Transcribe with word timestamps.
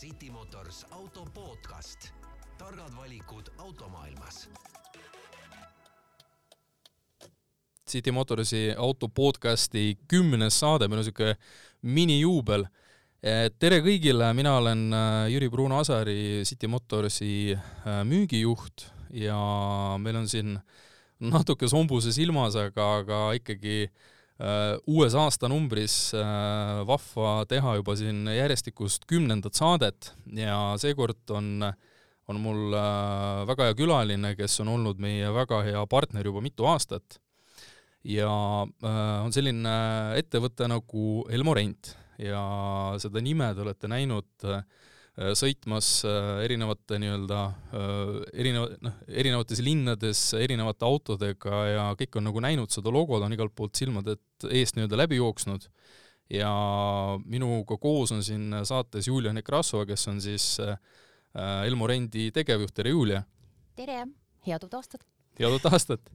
City 0.00 0.30
Motors 0.30 0.86
auto 0.90 1.26
podcast, 1.34 2.08
targad 2.58 2.92
valikud 2.96 3.50
automaailmas. 3.58 4.48
City 7.90 8.10
Motorsi 8.10 8.74
auto 8.76 9.08
podcasti 9.08 9.98
kümnes 10.08 10.60
saade, 10.60 10.88
meil 10.88 11.02
on 11.02 11.04
siuke 11.04 11.34
minijuubel. 11.82 12.64
tere 13.58 13.82
kõigile, 13.84 14.30
mina 14.32 14.54
olen 14.56 14.86
äh, 14.88 15.26
Jüri 15.34 15.50
Pruun-Asari, 15.52 16.46
City 16.48 16.66
Motorsi 16.66 17.52
äh, 17.52 18.00
müügijuht 18.08 18.86
ja 19.12 19.36
meil 20.00 20.16
on 20.16 20.28
siin 20.32 20.56
natuke 21.20 21.68
sombuse 21.68 22.16
silmas, 22.16 22.56
aga, 22.56 22.88
aga 23.02 23.20
ikkagi 23.36 23.82
äh, 23.84 24.08
uues 24.88 25.14
aastanumbris 25.18 26.14
äh, 26.16 26.80
vahva 26.88 27.44
teha 27.48 27.74
juba 27.80 27.96
siin 27.98 28.24
järjestikust 28.32 29.04
kümnendat 29.10 29.58
saadet 29.58 30.12
ja 30.32 30.56
seekord 30.80 31.34
on, 31.36 31.66
on 32.30 32.40
mul 32.40 32.76
äh, 32.76 33.42
väga 33.50 33.68
hea 33.68 33.78
külaline, 33.82 34.34
kes 34.38 34.60
on 34.64 34.72
olnud 34.76 35.02
meie 35.02 35.28
väga 35.34 35.60
hea 35.66 35.82
partner 35.90 36.24
juba 36.24 36.40
mitu 36.44 36.68
aastat. 36.70 37.20
ja 38.04 38.30
äh, 38.64 39.16
on 39.24 39.32
selline 39.32 39.74
ettevõte 40.16 40.68
nagu 40.72 41.26
Elmo 41.28 41.54
Rent 41.54 41.94
ja 42.20 42.44
seda 43.00 43.20
nime 43.20 43.52
te 43.54 43.64
olete 43.66 43.92
näinud 43.92 44.48
äh, 44.48 44.62
Äh, 44.62 44.89
sõitmas 45.18 45.88
äh, 46.06 46.44
erinevate 46.44 46.98
nii-öelda 47.02 47.38
äh, 47.46 48.12
erineva, 48.42 48.68
noh, 48.84 48.98
erinevates 49.08 49.62
linnades 49.64 50.22
erinevate 50.38 50.86
autodega 50.86 51.62
ja 51.68 51.86
kõik 51.98 52.20
on 52.20 52.28
nagu 52.30 52.42
näinud 52.44 52.72
seda 52.72 52.92
logo, 52.94 53.18
ta 53.18 53.26
on 53.26 53.34
igalt 53.34 53.54
poolt 53.56 53.78
silmade 53.78 54.16
eest 54.48 54.78
nii-öelda 54.78 55.00
läbi 55.02 55.18
jooksnud. 55.20 55.66
ja 56.30 56.50
minuga 57.26 57.76
koos 57.76 58.12
on 58.14 58.22
siin 58.22 58.54
saates 58.64 59.08
Julia 59.08 59.32
Nekrasova, 59.34 59.86
kes 59.86 60.06
on 60.08 60.20
siis 60.22 60.60
Elmo 61.34 61.86
Rendi 61.90 62.30
tegevjuht, 62.30 62.74
tere 62.74 62.94
Julia! 62.94 63.24
tere, 63.76 64.04
head 64.46 64.62
uut 64.62 64.78
aastat! 64.78 65.02
head 65.40 65.58
uut 65.58 65.66
aastat! 65.72 66.06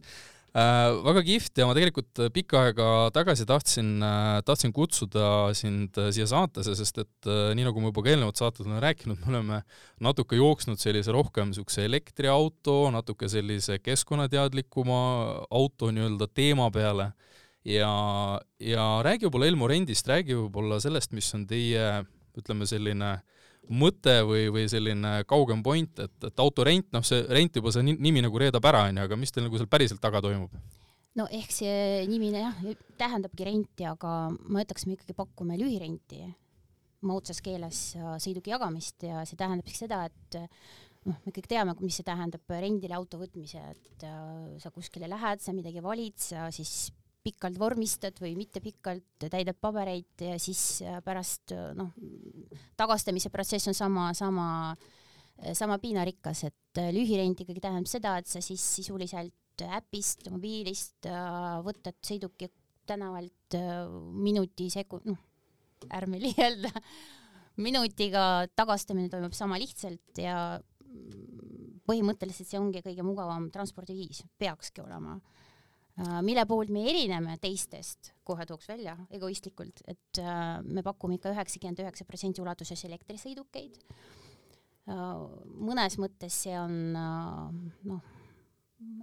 Äh, 0.55 0.93
väga 1.03 1.19
kihvt 1.27 1.59
ja 1.59 1.65
ma 1.67 1.73
tegelikult 1.75 2.19
pikka 2.31 2.61
aega 2.69 2.85
tagasi 3.11 3.43
tahtsin, 3.43 3.89
äh, 3.99 4.37
tahtsin 4.47 4.71
kutsuda 4.71 5.51
sind 5.51 5.97
äh, 5.99 6.13
siia 6.15 6.29
saatesse, 6.31 6.77
sest 6.79 7.01
et 7.03 7.27
nii 7.27 7.65
nagu 7.67 7.83
ma 7.83 7.91
juba 7.91 8.05
ka 8.05 8.13
eelnevad 8.13 8.39
saated 8.39 8.63
olen 8.63 8.79
rääkinud, 8.79 9.19
me 9.19 9.33
oleme 9.33 9.59
natuke 9.99 10.39
jooksnud 10.39 10.79
sellise 10.79 11.11
rohkem 11.11 11.51
niisuguse 11.51 11.83
elektriauto, 11.89 12.77
natuke 12.95 13.27
sellise 13.27 13.81
keskkonnateadlikuma 13.83 15.01
auto 15.51 15.91
nii-öelda 15.91 16.31
teema 16.31 16.69
peale. 16.71 17.11
Ja, 17.67 17.91
ja 18.61 18.89
räägi 19.03 19.27
võib-olla 19.27 19.51
Elmo 19.51 19.67
rendist, 19.67 20.07
räägi 20.07 20.37
võib-olla 20.39 20.79
sellest, 20.79 21.11
mis 21.17 21.33
on 21.35 21.43
teie 21.49 22.05
ütleme, 22.39 22.63
selline 22.69 23.17
äh, 23.17 23.34
mõte 23.69 24.19
või, 24.27 24.47
või 24.53 24.65
selline 24.71 25.17
kaugem 25.29 25.63
point, 25.65 25.99
et, 25.99 26.15
et 26.29 26.41
autorent, 26.43 26.87
noh, 26.95 27.05
see 27.05 27.23
rent 27.33 27.59
juba 27.59 27.73
see 27.73 27.85
nimi 27.85 28.23
nagu 28.25 28.41
reedab 28.41 28.65
ära, 28.69 28.85
onju, 28.89 29.05
aga 29.07 29.19
mis 29.19 29.33
teil 29.33 29.47
nagu 29.47 29.59
seal 29.61 29.71
päriselt 29.71 30.03
taga 30.03 30.23
toimub? 30.25 30.53
no 31.15 31.29
ehk 31.31 31.53
see 31.55 32.05
nimi 32.11 32.33
jah, 32.33 32.57
tähendabki 32.99 33.45
renti, 33.47 33.85
aga 33.87 34.15
ma 34.35 34.65
ütleks, 34.65 34.83
me 34.83 34.97
ikkagi 34.97 35.15
pakume 35.15 35.55
lühirenti, 35.59 36.25
moodsas 37.05 37.39
keeles 37.45 37.93
sõiduki 38.19 38.51
jagamist 38.51 39.05
ja 39.07 39.21
see 39.23 39.39
tähendab 39.39 39.69
siis 39.69 39.85
seda, 39.85 40.01
et 40.09 40.39
noh, 41.05 41.17
me 41.25 41.33
kõik 41.33 41.47
teame, 41.49 41.75
mis 41.83 41.97
see 41.99 42.05
tähendab 42.07 42.53
rendile 42.61 42.97
auto 42.97 43.19
võtmise, 43.21 43.61
et 43.73 44.05
äh, 44.07 44.55
sa 44.61 44.71
kuskile 44.73 45.09
lähed, 45.11 45.43
sa 45.43 45.53
midagi 45.55 45.83
valid, 45.85 46.17
sa 46.21 46.47
siis 46.53 46.91
pikalt 47.25 47.57
vormistad 47.57 48.17
või 48.21 48.35
mitte 48.37 48.61
pikalt, 48.61 49.27
täidad 49.31 49.57
pabereid 49.61 50.25
ja 50.27 50.37
siis 50.41 50.81
äh, 50.85 50.99
pärast 51.05 51.55
äh, 51.55 51.71
noh, 51.77 51.93
tagastamise 52.79 53.31
protsess 53.33 53.71
on 53.71 53.77
sama, 53.77 54.09
sama, 54.17 54.47
äh, 55.39 55.53
sama 55.57 55.79
piinarikas, 55.81 56.45
et 56.49 56.83
lühirent 56.95 57.41
ikkagi 57.45 57.63
tähendab 57.63 57.89
seda, 57.89 58.17
et 58.19 58.29
sa 58.29 58.43
siis 58.43 58.63
sisuliselt 58.79 59.33
äpist, 59.55 60.25
mobiilist 60.33 61.07
võtad 61.63 61.95
sõiduki 62.03 62.49
tänavalt 62.85 63.55
minuti 64.19 64.67
sekund, 64.73 65.07
noh, 65.07 65.21
ärme 65.95 66.19
liialda, 66.25 66.73
minutiga 67.63 68.45
tagastamine 68.51 69.07
toimub 69.09 69.33
sama 69.37 69.55
lihtsalt 69.61 70.19
ja 70.19 70.59
põhimõtteliselt 71.87 72.49
see 72.49 72.59
ongi 72.59 72.81
kõige 72.83 73.05
mugavam 73.05 73.47
transpordiviis, 73.53 74.23
peakski 74.41 74.83
olema. 74.83 75.15
Äh, 75.15 75.44
mille 75.95 76.43
poolt 76.47 76.71
me 76.75 76.83
erineme 76.89 77.37
teistest, 77.39 78.11
kohe 78.27 78.45
tooks 78.47 78.67
välja 78.67 78.97
egoistlikult, 79.15 79.79
et 79.87 80.19
äh, 80.19 80.59
me 80.63 80.83
pakume 80.83 81.15
ikka 81.15 81.31
üheksakümmend 81.31 81.79
üheksa 81.85 82.07
protsenti 82.07 82.43
ulatuses 82.43 82.83
elektrisõidukeid. 82.89 83.79
Äh, 84.91 85.05
mõnes 85.55 85.95
mõttes 86.01 86.41
see 86.43 86.57
on 86.59 86.75
noh, 86.91 88.01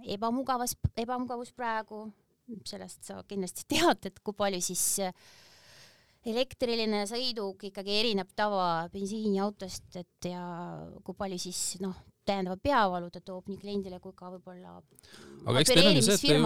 ebamugavas, 0.05 0.77
ebamugavus 0.93 1.53
praegu, 1.57 2.05
sellest 2.69 3.09
sa 3.09 3.23
kindlasti 3.25 3.65
tead, 3.73 4.11
et 4.11 4.21
kui 4.21 4.37
palju 4.37 4.61
siis 4.61 5.01
elektriline 6.29 7.03
sõiduk 7.09 7.65
ikkagi 7.71 7.97
erineb 8.03 8.29
tava 8.37 8.85
bensiiniautost, 8.93 9.89
et 9.97 10.29
ja 10.29 10.45
kui 11.03 11.17
palju 11.17 11.41
siis 11.41 11.65
noh, 11.81 11.97
täiendava 12.27 12.57
peavalu 12.63 13.09
ta 13.13 13.21
toob 13.23 13.49
nii 13.51 13.59
kliendile 13.61 13.99
kui 14.03 14.13
ka 14.15 14.31
võib-olla 14.33 14.77
aga 15.43 15.61
eks 15.61 15.71
teil 15.73 15.89
on 15.89 15.97
ju 15.97 16.03
see, 16.05 16.15
et 16.15 16.23
te 16.23 16.35
ju 16.35 16.41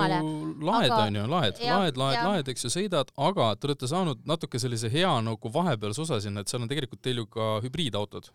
laed 0.67 0.93
on 0.95 1.19
ju, 1.19 1.25
laed, 1.29 1.61
laed, 1.61 1.99
laed, 2.01 2.19
laed, 2.27 2.51
eks 2.53 2.65
ju, 2.65 2.71
sõidad, 2.73 3.11
aga 3.29 3.49
te 3.55 3.69
olete 3.69 3.89
saanud 3.89 4.23
natuke 4.29 4.61
sellise 4.61 4.89
hea 4.93 5.11
nagu 5.25 5.51
vahepealse 5.53 6.03
osa 6.05 6.19
sinna, 6.23 6.41
et 6.41 6.51
seal 6.51 6.63
on 6.65 6.71
tegelikult 6.71 7.03
teil 7.05 7.21
ju 7.21 7.27
ka 7.37 7.49
hübriidautod. 7.65 8.31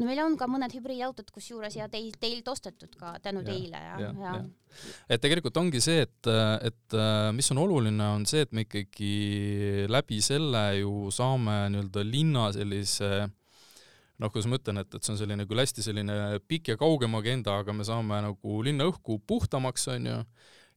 no 0.00 0.08
meil 0.08 0.22
on 0.24 0.36
ka 0.40 0.48
mõned 0.50 0.72
hübriidautod, 0.76 1.30
kusjuures 1.34 1.76
ja 1.76 1.88
teil, 1.92 2.12
teilt 2.20 2.48
ostetud 2.48 2.96
ka 3.00 3.16
tänu 3.24 3.44
ja, 3.44 3.48
teile 3.52 3.82
ja, 3.86 3.96
ja, 4.00 4.12
ja. 4.24 4.34
ja. 4.40 4.84
et 5.08 5.24
tegelikult 5.24 5.56
ongi 5.60 5.82
see, 5.84 6.06
et, 6.08 6.32
et 6.70 7.00
mis 7.36 7.52
on 7.52 7.64
oluline, 7.66 8.12
on 8.20 8.28
see, 8.28 8.46
et 8.46 8.56
me 8.56 8.64
ikkagi 8.66 9.88
läbi 9.92 10.22
selle 10.24 10.68
ju 10.80 11.10
saame 11.14 11.66
nii-öelda 11.74 12.06
linna 12.08 12.48
sellise 12.56 13.12
äh, 13.26 13.34
noh, 14.22 14.32
kuidas 14.32 14.48
ma 14.50 14.58
ütlen, 14.60 14.80
et, 14.82 14.92
et 14.94 15.04
see 15.04 15.14
on 15.14 15.20
selline 15.20 15.46
küll 15.48 15.62
hästi 15.62 15.84
selline 15.84 16.16
pikk 16.48 16.72
ja 16.72 16.78
kaugem 16.80 17.16
agenda, 17.18 17.58
aga 17.62 17.74
me 17.76 17.86
saame 17.86 18.20
nagu 18.28 18.60
linna 18.64 18.88
õhku 18.90 19.18
puhtamaks, 19.28 19.88
on 19.94 20.08
ju, 20.10 20.20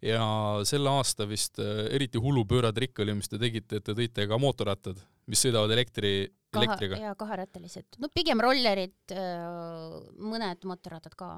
ja 0.10 0.26
selle 0.68 0.92
aasta 0.92 1.28
vist 1.30 1.62
äh, 1.64 1.86
eriti 1.96 2.22
hullupööratrikk 2.22 3.04
oli, 3.04 3.18
mis 3.20 3.32
te 3.32 3.40
tegite, 3.42 3.80
et 3.80 3.88
te 3.88 3.96
tõite 3.98 4.28
ka 4.30 4.40
mootorrattad, 4.42 5.00
mis 5.30 5.46
sõidavad 5.46 5.74
elektri, 5.76 6.14
elektriga. 6.58 6.98
ja 6.98 7.14
kaherattalised, 7.20 8.00
no 8.02 8.10
pigem 8.14 8.42
rollerid, 8.44 9.14
äh, 9.14 9.98
mõned 10.18 10.66
mootorrattad 10.70 11.16
ka. 11.20 11.32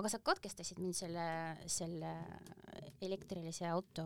aga 0.00 0.12
sa 0.12 0.18
katkestasid 0.18 0.80
mind 0.82 0.98
selle, 0.98 1.26
selle 1.70 2.14
elektrilise 3.00 3.68
auto 3.70 4.04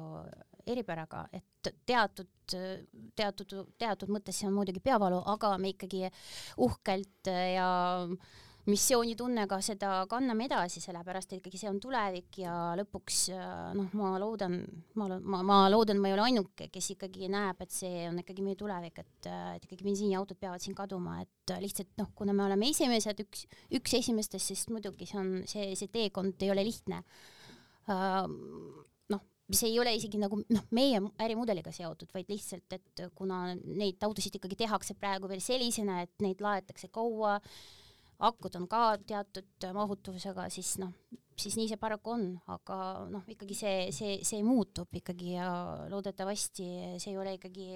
eripäraga, 0.67 1.27
et 1.33 1.73
teatud, 1.87 2.31
teatud, 3.17 3.55
teatud 3.79 4.13
mõttes 4.13 4.39
see 4.39 4.49
on 4.49 4.57
muidugi 4.57 4.81
peavalu, 4.85 5.21
aga 5.35 5.57
me 5.61 5.75
ikkagi 5.75 6.09
uhkelt 6.65 7.31
ja 7.31 7.69
missioonitunnega 8.71 9.59
seda 9.65 9.91
kanname 10.09 10.47
edasi, 10.49 10.81
sellepärast 10.81 11.35
et 11.35 11.41
ikkagi 11.41 11.61
see 11.61 11.69
on 11.69 11.81
tulevik 11.83 12.39
ja 12.41 12.55
lõpuks 12.79 13.19
noh, 13.77 13.91
ma 13.99 14.15
loodan, 14.21 14.57
ma, 15.01 15.09
ma, 15.19 15.43
ma 15.45 15.59
loodan, 15.69 16.01
ma 16.01 16.09
ei 16.09 16.17
ole 16.17 16.25
ainuke, 16.31 16.71
kes 16.73 16.95
ikkagi 16.95 17.29
näeb, 17.33 17.61
et 17.65 17.75
see 17.75 18.07
on 18.09 18.23
ikkagi 18.23 18.47
meie 18.47 18.57
tulevik, 18.61 19.03
et, 19.05 19.29
et 19.29 19.69
ikkagi 19.69 19.85
bensiiniautod 19.85 20.41
peavad 20.41 20.65
siin 20.65 20.77
kaduma, 20.79 21.19
et 21.25 21.55
lihtsalt 21.61 21.93
noh, 22.01 22.11
kuna 22.17 22.33
me 22.37 22.47
oleme 22.47 22.71
esimesed, 22.73 23.21
üks, 23.27 23.45
üks 23.81 23.99
esimestest, 24.01 24.53
siis 24.53 24.65
muidugi 24.73 25.11
see 25.11 25.21
on, 25.21 25.31
see, 25.51 25.71
see 25.77 25.93
teekond 25.93 26.41
ei 26.45 26.55
ole 26.55 26.65
lihtne. 26.65 27.05
Uh, 27.85 28.25
mis 29.49 29.63
ei 29.67 29.77
ole 29.81 29.93
isegi 29.97 30.19
nagu 30.21 30.39
noh, 30.41 30.67
meie 30.75 31.01
ärimudeliga 31.21 31.73
seotud, 31.75 32.09
vaid 32.15 32.31
lihtsalt, 32.33 32.77
et 32.77 33.03
kuna 33.17 33.47
neid 33.53 34.03
autosid 34.07 34.39
ikkagi 34.39 34.57
tehakse 34.65 34.97
praegu 34.97 35.29
veel 35.31 35.43
sellisena, 35.45 36.01
et 36.05 36.15
neid 36.25 36.41
laetakse 36.45 36.89
kaua, 36.95 37.37
akud 38.19 38.57
on 38.57 38.67
ka 38.71 38.97
teatud 39.07 39.69
mahutavusega, 39.75 40.49
siis 40.53 40.77
noh, 40.83 40.93
siis 41.39 41.57
nii 41.59 41.69
see 41.73 41.81
paraku 41.81 42.15
on, 42.15 42.27
aga 42.55 42.79
noh, 43.11 43.25
ikkagi 43.31 43.57
see, 43.59 43.79
see, 43.95 44.19
see 44.27 44.43
muutub 44.47 44.93
ikkagi 44.95 45.35
ja 45.37 45.49
loodetavasti 45.91 46.69
see 47.03 47.15
ei 47.15 47.19
ole 47.19 47.37
ikkagi 47.39 47.69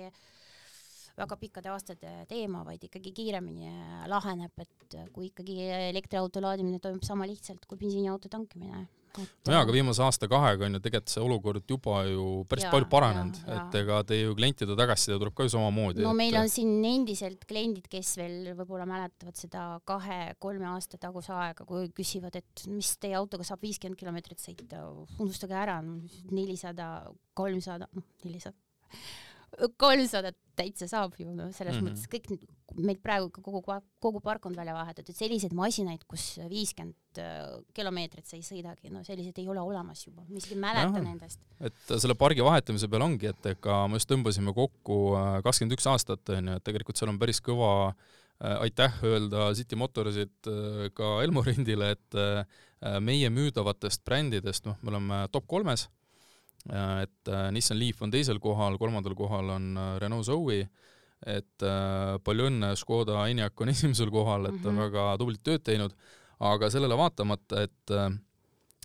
väga 1.18 1.36
pikkade 1.40 1.72
aastate 1.72 2.12
teema, 2.30 2.62
vaid 2.66 2.84
ikkagi 2.86 3.10
kiiremini 3.16 3.72
laheneb, 4.10 4.54
et 4.62 4.98
kui 5.14 5.32
ikkagi 5.32 5.58
elektriauto 5.90 6.42
laadimine 6.44 6.78
toimub 6.78 7.02
sama 7.06 7.26
lihtsalt 7.26 7.66
kui 7.66 7.80
bensiiniauto 7.80 8.30
tankimine 8.30 8.86
nojaa, 9.16 9.60
aga 9.62 9.74
viimase 9.74 10.02
aasta-kahega 10.04 10.66
on 10.66 10.78
ju 10.78 10.82
tegelikult 10.84 11.12
see 11.12 11.24
olukord 11.24 11.72
juba 11.72 12.02
ju 12.08 12.26
päris 12.50 12.66
ja, 12.66 12.72
palju 12.74 12.88
paranenud, 12.92 13.40
et 13.56 13.78
ega 13.80 14.00
teie 14.08 14.26
ju 14.26 14.36
klientide 14.38 14.76
tagasiside 14.78 15.18
tuleb 15.20 15.36
ka 15.36 15.46
ju 15.46 15.54
samamoodi. 15.54 16.04
no 16.06 16.14
et... 16.14 16.20
meil 16.22 16.38
on 16.40 16.52
siin 16.52 16.72
endiselt 16.90 17.46
kliendid, 17.48 17.88
kes 17.92 18.14
veel 18.20 18.52
võib-olla 18.58 18.88
mäletavad 18.88 19.38
seda 19.40 19.66
kahe-kolme 19.88 20.68
aasta 20.72 21.00
taguse 21.00 21.32
aega, 21.36 21.66
kui 21.68 21.90
küsivad, 21.96 22.36
et 22.40 22.66
mis 22.70 22.94
teie 23.00 23.16
autoga 23.18 23.46
saab 23.46 23.64
viiskümmend 23.64 23.98
kilomeetrit 24.00 24.42
sõita, 24.42 24.84
unustage 25.18 25.56
ära, 25.56 25.80
nelisada, 26.32 27.08
kolmsada, 27.38 27.90
noh, 27.94 28.06
nelisada 28.26 28.56
kolmsadat 29.80 30.36
täitsa 30.58 30.88
saab 30.90 31.14
ju, 31.18 31.30
no 31.32 31.48
selles 31.54 31.78
mm. 31.78 31.86
-hmm. 31.86 31.88
mõttes 31.88 32.08
kõik 32.10 32.82
meil 32.84 32.98
praegu 33.02 33.30
ka 33.32 33.42
kogu, 33.42 33.62
kogu 34.02 34.20
park 34.20 34.46
on 34.46 34.56
välja 34.56 34.74
vahetatud, 34.76 35.16
selliseid 35.16 35.54
masinaid, 35.56 36.04
kus 36.10 36.38
viiskümmend 36.50 37.20
äh, 37.22 37.56
kilomeetrit 37.74 38.26
sa 38.26 38.36
ei 38.36 38.44
sõidagi, 38.44 38.92
no 38.92 39.02
selliseid 39.06 39.38
ei 39.38 39.48
ole 39.48 39.62
olemas 39.64 40.04
juba, 40.06 40.24
ma 40.28 40.38
isegi 40.40 40.56
ei 40.56 40.62
mäleta 40.62 41.02
nendest. 41.02 41.40
et 41.60 41.94
selle 41.96 42.14
pargi 42.18 42.44
vahetamise 42.44 42.88
peal 42.88 43.06
ongi, 43.06 43.30
et 43.32 43.50
ega 43.54 43.80
me 43.88 44.00
just 44.00 44.10
tõmbasime 44.10 44.54
kokku 44.54 45.00
äh, 45.16 45.34
kakskümmend 45.46 45.78
üks 45.78 45.88
aastat, 45.90 46.34
onju, 46.38 46.58
et 46.58 46.64
tegelikult 46.64 47.00
seal 47.00 47.12
on 47.14 47.18
päris 47.18 47.40
kõva 47.40 47.72
äh, 47.88 48.56
aitäh 48.68 49.02
öelda 49.02 49.52
City 49.58 49.78
Motorsit 49.78 50.50
ka 50.94 51.14
Elmorindile, 51.24 51.94
et 51.96 52.18
äh, 52.18 53.00
meie 53.02 53.30
müüdavatest 53.30 54.04
brändidest, 54.06 54.66
noh, 54.68 54.76
me 54.82 54.92
oleme 54.92 55.22
top 55.34 55.48
kolmes, 55.50 55.88
et 56.68 57.28
äh, 57.32 57.48
Nissan 57.54 57.78
Leaf 57.80 58.02
on 58.02 58.10
teisel 58.12 58.38
kohal, 58.42 58.78
kolmandal 58.78 59.14
kohal 59.18 59.50
on 59.56 59.76
äh, 59.76 59.98
Renault 60.02 60.26
Zoe, 60.28 60.68
et 61.26 61.64
äh, 61.66 62.18
palju 62.24 62.46
õnne, 62.50 62.74
Škoda 62.78 63.24
Enyaq 63.30 63.60
on 63.64 63.68
esimesel 63.74 64.10
kohal, 64.14 64.46
et 64.52 64.60
on 64.64 64.74
Mhm. 64.74 64.84
väga 64.86 65.10
tublit 65.18 65.42
tööd 65.42 65.64
teinud, 65.66 65.94
aga 66.38 66.70
sellele 66.70 66.96
vaatamata, 66.98 67.62
et 67.66 67.90
äh, 67.96 68.10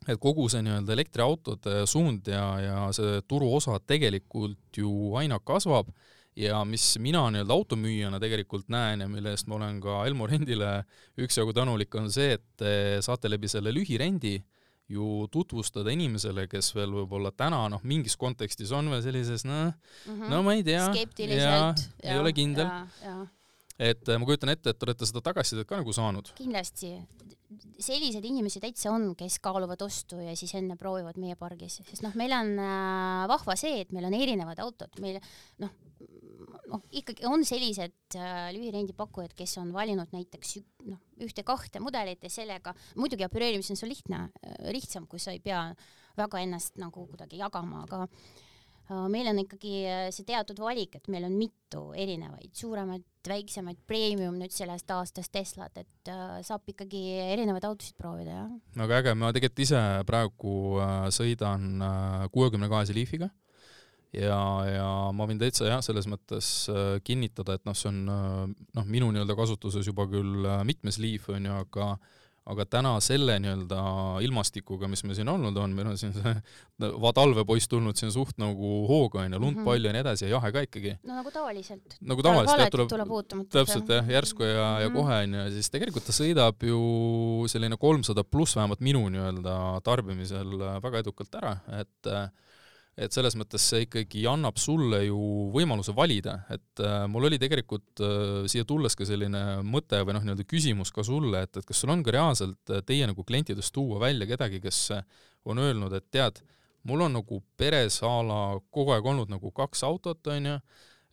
et 0.03 0.19
kogu 0.19 0.49
see 0.51 0.59
nii-öelda 0.65 0.91
elektriautode 0.97 1.85
suund 1.87 2.27
ja, 2.27 2.59
ja 2.59 2.79
see 2.91 3.21
turuosa 3.23 3.77
tegelikult 3.87 4.75
ju 4.75 5.13
aina 5.15 5.37
kasvab 5.39 5.93
ja 6.35 6.63
mis 6.67 6.97
mina 6.99 7.21
nii-öelda 7.31 7.53
automüüjana 7.55 8.19
tegelikult 8.19 8.67
näen 8.73 9.05
ja 9.05 9.07
mille 9.07 9.31
eest 9.31 9.47
ma 9.47 9.55
olen 9.55 9.79
ka 9.79 10.01
Elmo 10.09 10.27
rendile 10.27 10.83
üksjagu 11.15 11.53
tänulik, 11.55 11.95
on 11.95 12.11
see, 12.11 12.33
et 12.35 12.43
te 12.59 12.73
saate 13.05 13.31
läbi 13.31 13.47
selle 13.47 13.71
lühirendi 13.71 14.41
ju 14.93 15.27
tutvustada 15.33 15.93
inimesele, 15.93 16.47
kes 16.51 16.73
veel 16.75 16.93
võib-olla 17.01 17.33
täna 17.35 17.63
noh, 17.73 17.83
mingis 17.87 18.17
kontekstis 18.19 18.73
on 18.75 18.91
veel 18.93 19.03
sellises 19.05 19.45
noh, 19.47 19.73
no 20.29 20.43
ma 20.45 20.57
ei 20.57 20.65
tea, 20.65 20.85
ei 22.03 22.19
ole 22.19 22.33
kindel, 22.35 22.69
et 23.79 24.07
äh, 24.07 24.19
ma 24.19 24.29
kujutan 24.29 24.53
ette, 24.53 24.73
et 24.73 24.79
te 24.79 24.87
olete 24.87 25.09
seda 25.09 25.23
tagasisidet 25.25 25.69
ka 25.69 25.81
nagu 25.81 25.95
saanud. 25.95 26.33
kindlasti 26.37 26.95
selliseid 27.81 28.25
inimesi 28.27 28.61
täitsa 28.63 28.91
on, 28.93 29.11
kes 29.17 29.39
kaaluvad 29.43 29.81
ostu 29.85 30.19
ja 30.21 30.35
siis 30.39 30.53
enne 30.59 30.77
proovivad 30.79 31.19
meie 31.21 31.37
pargis, 31.39 31.79
sest 31.81 32.05
noh, 32.05 32.13
meil 32.19 32.35
on 32.35 32.53
äh, 32.61 33.23
vahva 33.31 33.57
see, 33.59 33.81
et 33.83 33.95
meil 33.95 34.07
on 34.09 34.17
erinevad 34.17 34.61
autod, 34.63 34.93
meil 35.03 35.19
noh, 35.63 35.73
noh 36.71 36.85
ikkagi 36.95 37.27
on 37.29 37.45
sellised 37.47 38.17
äh, 38.19 38.47
lühirendipakkujad, 38.55 39.35
kes 39.37 39.57
on 39.61 39.73
valinud 39.75 40.13
näiteks 40.15 40.55
noh, 40.89 41.01
ühte-kahte 41.23 41.81
mudelit 41.83 42.23
ja 42.25 42.31
sellega 42.33 42.75
muidugi 42.99 43.27
opereerimisel 43.27 43.77
on 43.85 43.93
lihtne, 43.93 44.23
lihtsam, 44.73 45.07
kui 45.09 45.21
sa 45.21 45.35
ei 45.35 45.43
pea 45.43 45.67
väga 46.17 46.41
ennast 46.45 46.77
nagu 46.81 47.07
kuidagi 47.09 47.39
jagama, 47.41 47.85
aga 47.87 48.07
meil 49.11 49.29
on 49.31 49.41
ikkagi 49.43 49.75
äh, 49.87 50.05
see 50.15 50.27
teatud 50.27 50.59
valik, 50.59 50.97
et 50.99 51.11
meil 51.11 51.27
on 51.27 51.35
mitu 51.37 51.85
erinevaid, 51.97 52.51
suuremaid, 52.57 53.05
väiksemaid, 53.27 53.79
premium 53.87 54.35
nüüd 54.39 54.51
sellest 54.51 54.91
aastast 54.91 55.31
Teslat, 55.33 55.77
et 55.79 56.11
äh, 56.11 56.41
saab 56.43 56.67
ikkagi 56.69 57.03
erinevaid 57.33 57.69
autosid 57.69 57.95
proovida, 57.99 58.41
jah. 58.41 58.81
väga 58.83 58.99
äge, 59.03 59.15
ma 59.19 59.31
tegelikult 59.35 59.63
ise 59.67 59.85
praegu 60.09 60.57
äh, 60.83 61.07
sõidan 61.15 61.87
kuuekümne 62.33 62.71
kahese 62.71 62.97
Leafiga 62.97 63.31
ja, 64.13 64.39
ja 64.67 64.87
ma 65.15 65.27
võin 65.29 65.41
täitsa 65.41 65.67
jah, 65.67 65.81
selles 65.85 66.07
mõttes 66.09 66.49
äh, 66.71 66.97
kinnitada, 67.05 67.57
et 67.57 67.65
noh, 67.67 67.77
see 67.77 67.89
on 67.89 68.01
äh, 68.13 68.41
noh, 68.77 68.89
minu 68.89 69.09
nii-öelda 69.13 69.37
kasutuses 69.37 69.87
juba 69.89 70.05
küll 70.11 70.45
äh, 70.45 70.61
mitmes 70.67 70.99
Leaf 71.01 71.29
on 71.33 71.49
ju, 71.49 71.61
aga 71.65 71.95
aga 72.45 72.65
täna 72.67 72.89
selle 72.99 73.37
nii-öelda 73.39 73.81
ilmastikuga, 74.25 74.87
mis 74.91 75.03
meil 75.07 75.15
siin 75.15 75.29
olnud 75.31 75.55
on, 75.57 75.71
meil 75.77 75.87
on 75.93 75.97
siin 75.97 76.11
see 76.11 76.33
va- 76.99 77.13
talvepoiss 77.15 77.69
tulnud 77.71 77.95
siin 77.95 78.11
suht 78.11 78.35
nagu 78.41 78.71
hooga 78.89 79.21
onju, 79.23 79.39
lund 79.39 79.57
Mhm. 79.61 79.65
palju 79.69 79.87
ja 79.87 79.93
nii 79.95 80.01
edasi 80.03 80.25
ja 80.25 80.31
jahe 80.35 80.51
ka 80.51 80.63
ikkagi. 80.67 80.97
no 81.07 81.15
nagu 81.21 81.31
tavaliselt. 81.31 81.95
nagu 82.01 82.21
tavaliselt 82.21 82.59
jah, 82.59 82.69
tuleb, 82.69 82.89
tuleb 82.89 83.47
täpselt 83.49 83.87
jah, 83.95 84.05
järsku 84.17 84.43
ja, 84.43 84.79
ja 84.83 84.89
Mhm. 84.89 84.95
kohe 84.97 85.21
onju 85.23 85.45
siis 85.55 85.69
tegelikult 85.71 86.05
ta 86.05 86.11
sõidab 86.11 86.59
ju 86.67 87.47
selline 87.47 87.77
kolmsada 87.77 88.23
pluss 88.23 88.55
vähemalt 88.59 88.81
minu 88.81 89.07
nii-öelda 89.09 89.81
tarbimisel 89.83 90.57
väga 90.83 90.99
edukalt 90.99 91.35
ära, 91.39 91.57
et 91.79 92.07
äh, 92.11 92.27
et 92.93 93.13
selles 93.15 93.33
mõttes 93.39 93.63
see 93.71 93.87
ikkagi 93.87 94.23
annab 94.29 94.59
sulle 94.61 94.99
ju 95.07 95.17
võimaluse 95.53 95.95
valida, 95.97 96.37
et 96.53 96.81
äh, 96.83 97.05
mul 97.09 97.25
oli 97.29 97.39
tegelikult 97.41 98.03
äh, 98.05 98.43
siia 98.51 98.67
tulles 98.69 98.93
ka 98.97 99.07
selline 99.09 99.63
mõte 99.65 100.03
või 100.05 100.17
noh, 100.17 100.25
nii-öelda 100.25 100.45
küsimus 100.45 100.93
ka 100.93 101.05
sulle, 101.05 101.41
et, 101.47 101.57
et 101.57 101.65
kas 101.65 101.81
sul 101.81 101.93
on 101.93 102.03
ka 102.05 102.13
reaalselt 102.13 102.73
äh, 102.73 102.83
teie 102.85 103.07
nagu 103.09 103.25
klientidest 103.25 103.73
tuua 103.73 104.01
välja 104.03 104.29
kedagi, 104.29 104.61
kes 104.61 104.85
on 105.49 105.63
öelnud, 105.63 105.95
et 105.97 106.05
tead, 106.13 106.43
mul 106.89 107.07
on 107.07 107.17
nagu 107.17 107.41
peres 107.57 107.97
a 108.05 108.13
la 108.21 108.39
kogu 108.69 108.93
aeg 108.93 109.09
olnud 109.09 109.33
nagu 109.33 109.51
kaks 109.55 109.83
autot, 109.89 110.21
onju, 110.29 110.59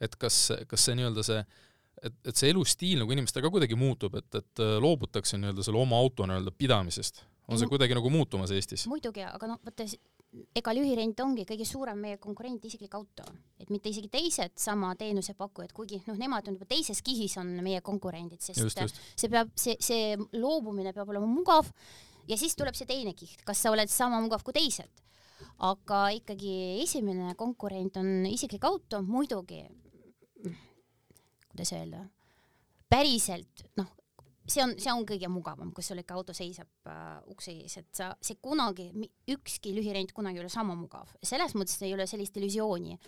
et 0.04 0.20
kas, 0.20 0.50
kas 0.68 0.84
see 0.84 1.00
nii-öelda 1.00 1.24
see 1.24 1.40
et, 2.04 2.14
et 2.28 2.36
see 2.36 2.52
elustiil 2.52 3.00
nagu 3.00 3.12
inimestel 3.16 3.44
ka 3.44 3.52
kuidagi 3.52 3.76
muutub, 3.76 4.20
et, 4.20 4.28
et 4.36 4.64
loobutakse 4.84 5.40
nii-öelda 5.40 5.64
selle 5.64 5.80
oma 5.80 5.96
auto 6.00 6.28
nii-öelda 6.28 6.52
pidamisest. 6.60 7.24
on 7.48 7.58
see 7.58 7.68
kuidagi 7.72 7.96
nagu 7.96 8.12
muutumas 8.12 8.52
Eestis? 8.52 8.84
muidugi, 8.88 9.24
aga 9.24 9.48
noh, 9.48 9.60
vaata, 9.64 9.88
ega 10.30 10.72
lühirent 10.74 11.18
ongi 11.24 11.44
kõige 11.48 11.66
suurem 11.66 11.98
meie 12.04 12.18
konkurent 12.22 12.64
isiklik 12.68 12.94
auto, 12.94 13.24
et 13.58 13.70
mitte 13.72 13.90
isegi 13.90 14.10
teised 14.12 14.54
sama 14.62 14.92
teenusepakkujad, 14.98 15.72
kuigi 15.74 16.00
noh, 16.06 16.18
nemad 16.18 16.46
on 16.48 16.56
juba 16.58 16.68
teises 16.70 17.02
kihis 17.06 17.36
on 17.42 17.50
meie 17.64 17.80
konkurendid, 17.86 18.42
sest 18.44 18.62
just, 18.62 18.78
just. 18.78 19.00
see 19.18 19.30
peab, 19.32 19.50
see, 19.58 19.76
see 19.82 20.14
loobumine 20.38 20.94
peab 20.94 21.10
olema 21.10 21.26
mugav 21.26 21.70
ja 22.30 22.38
siis 22.38 22.54
tuleb 22.58 22.78
see 22.78 22.86
teine 22.88 23.14
kiht, 23.18 23.42
kas 23.46 23.62
sa 23.62 23.74
oled 23.74 23.90
sama 23.90 24.20
mugav 24.22 24.44
kui 24.46 24.54
teised. 24.56 24.90
aga 25.66 26.06
ikkagi 26.14 26.82
esimene 26.84 27.34
konkurent 27.36 27.96
on 28.00 28.26
isiklik 28.28 28.64
auto, 28.68 29.00
muidugi, 29.02 29.64
kuidas 31.50 31.72
öelda, 31.74 32.04
päriselt 32.92 33.66
noh, 33.80 33.90
see 34.46 34.62
on, 34.64 34.74
see 34.80 34.92
on 34.92 35.04
kõige 35.08 35.28
mugavam, 35.30 35.72
kus 35.76 35.90
sul 35.90 36.00
ikka 36.02 36.16
auto 36.18 36.34
seisab 36.36 36.90
äh, 36.90 37.20
ukse 37.32 37.54
ees, 37.54 37.76
et 37.80 37.88
sa, 37.96 38.10
see 38.24 38.38
kunagi, 38.42 38.90
ükski 39.30 39.74
lühirent 39.76 40.14
kunagi 40.16 40.40
ei 40.40 40.44
ole 40.44 40.52
sama 40.52 40.76
mugav, 40.78 41.10
selles 41.22 41.54
mõttes 41.58 41.80
ei 41.86 41.94
ole 41.96 42.06
sellist 42.10 42.36
illusiooni, 42.40 42.98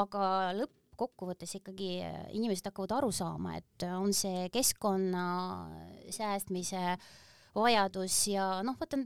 aga 0.00 0.52
lõppkokkuvõttes 0.58 1.58
ikkagi 1.60 1.92
äh, 2.06 2.22
inimesed 2.36 2.70
hakkavad 2.70 2.96
aru 2.98 3.12
saama, 3.14 3.56
et 3.60 3.86
äh, 3.86 3.96
on 3.98 4.14
see 4.16 4.48
keskkonna 4.54 5.24
säästmise 6.12 6.96
vajadus 7.56 8.18
ja 8.32 8.48
noh, 8.66 8.78
vaata 8.80 9.00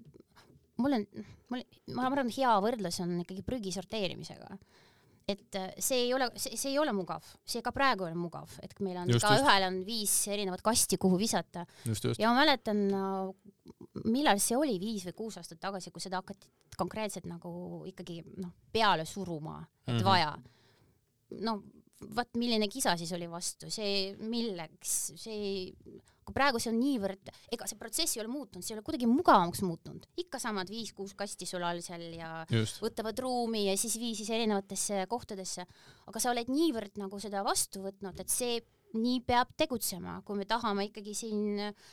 mul 0.80 0.98
on, 0.98 1.06
mul, 1.52 1.62
ma 1.96 2.08
arvan, 2.08 2.30
hea 2.32 2.56
võrdlus 2.62 3.00
on 3.04 3.20
ikkagi 3.22 3.44
prügi 3.46 3.72
sorteerimisega 3.74 4.58
et 5.26 5.58
äh, 5.58 5.70
see 5.82 6.04
ei 6.04 6.12
ole, 6.14 6.28
see, 6.38 6.54
see 6.58 6.70
ei 6.70 6.78
ole 6.78 6.92
mugav, 6.94 7.24
see 7.46 7.62
ka 7.64 7.72
praegu 7.74 8.06
ei 8.06 8.12
ole 8.12 8.20
mugav, 8.20 8.50
et 8.62 8.76
meil 8.84 9.00
on 9.00 9.10
igaühel 9.10 9.66
on 9.66 9.80
viis 9.86 10.12
erinevat 10.30 10.62
kasti, 10.64 10.98
kuhu 11.02 11.18
visata. 11.18 11.64
Ja 12.18 12.30
ma 12.30 12.44
mäletan, 12.44 12.84
millal 14.06 14.42
see 14.42 14.58
oli, 14.58 14.78
viis 14.82 15.06
või 15.08 15.16
kuus 15.24 15.40
aastat 15.40 15.60
tagasi, 15.62 15.90
kui 15.90 16.04
seda 16.04 16.22
hakati 16.22 16.50
konkreetselt 16.76 17.26
nagu 17.26 17.82
ikkagi 17.88 18.20
noh, 18.38 18.52
peale 18.72 19.06
suruma, 19.08 19.58
et 19.86 19.94
mm 19.94 19.98
-hmm. 19.98 20.04
vaja. 20.04 20.36
no 21.42 21.62
vaat 22.14 22.36
milline 22.36 22.68
kisa 22.68 22.96
siis 22.96 23.12
oli 23.16 23.28
vastu, 23.30 23.70
see 23.72 24.14
milleks, 24.20 24.94
see, 25.16 25.72
kui 26.26 26.34
praegu 26.34 26.60
see 26.62 26.72
on 26.72 26.78
niivõrd, 26.80 27.30
ega 27.54 27.68
see 27.70 27.78
protsess 27.78 28.16
ei 28.16 28.22
ole 28.24 28.32
muutunud, 28.32 28.64
see 28.66 28.74
ei 28.74 28.80
ole 28.80 28.86
kuidagi 28.86 29.08
mugavamaks 29.10 29.62
muutunud, 29.62 30.08
ikka 30.18 30.40
samad 30.42 30.70
viis-kuus 30.72 31.14
kasti 31.18 31.46
sul 31.48 31.64
all 31.66 31.82
seal 31.84 32.02
ja 32.16 32.30
just. 32.50 32.80
võtavad 32.82 33.18
ruumi 33.22 33.66
ja 33.68 33.76
siis 33.78 33.94
vii 34.02 34.16
siis 34.18 34.32
erinevatesse 34.34 35.04
kohtadesse, 35.10 35.66
aga 36.10 36.22
sa 36.22 36.32
oled 36.32 36.50
niivõrd 36.50 36.98
nagu 36.98 37.20
seda 37.22 37.44
vastu 37.46 37.84
võtnud, 37.86 38.18
et 38.22 38.32
see 38.32 38.58
nii 38.96 39.20
peab 39.26 39.52
tegutsema, 39.58 40.20
kui 40.26 40.38
me 40.38 40.46
tahame 40.48 40.88
ikkagi 40.88 41.14
siin 41.14 41.62
äh, 41.68 41.86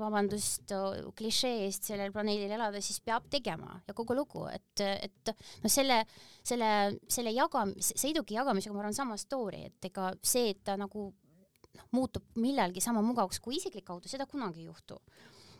vabandust 0.00 0.72
klišee 1.18 1.66
eest 1.66 1.86
sellel 1.90 2.12
planeedil 2.14 2.50
elada, 2.56 2.80
siis 2.82 3.00
peab 3.04 3.28
tegema. 3.30 3.76
Ja 3.86 3.94
kogu 3.96 4.16
lugu, 4.16 4.46
et, 4.50 4.82
et 4.82 5.32
noh, 5.32 5.70
selle, 5.70 6.02
selle, 6.46 6.70
selle 7.10 7.34
jagam-, 7.36 7.74
sõiduki 7.78 8.38
jagamisega 8.38 8.74
ma 8.74 8.84
arvan 8.84 8.96
sama 8.96 9.18
story, 9.20 9.66
et 9.70 9.90
ega 9.90 10.12
see, 10.22 10.52
et 10.54 10.62
ta 10.66 10.76
nagu 10.80 11.10
noh, 11.78 11.86
muutub 11.96 12.24
millalgi 12.40 12.82
sama 12.84 13.02
mugavaks 13.04 13.40
kui 13.42 13.56
isiklik 13.60 13.88
auto, 13.92 14.10
seda 14.10 14.26
kunagi 14.30 14.64
ei 14.64 14.70
juhtu. 14.70 14.98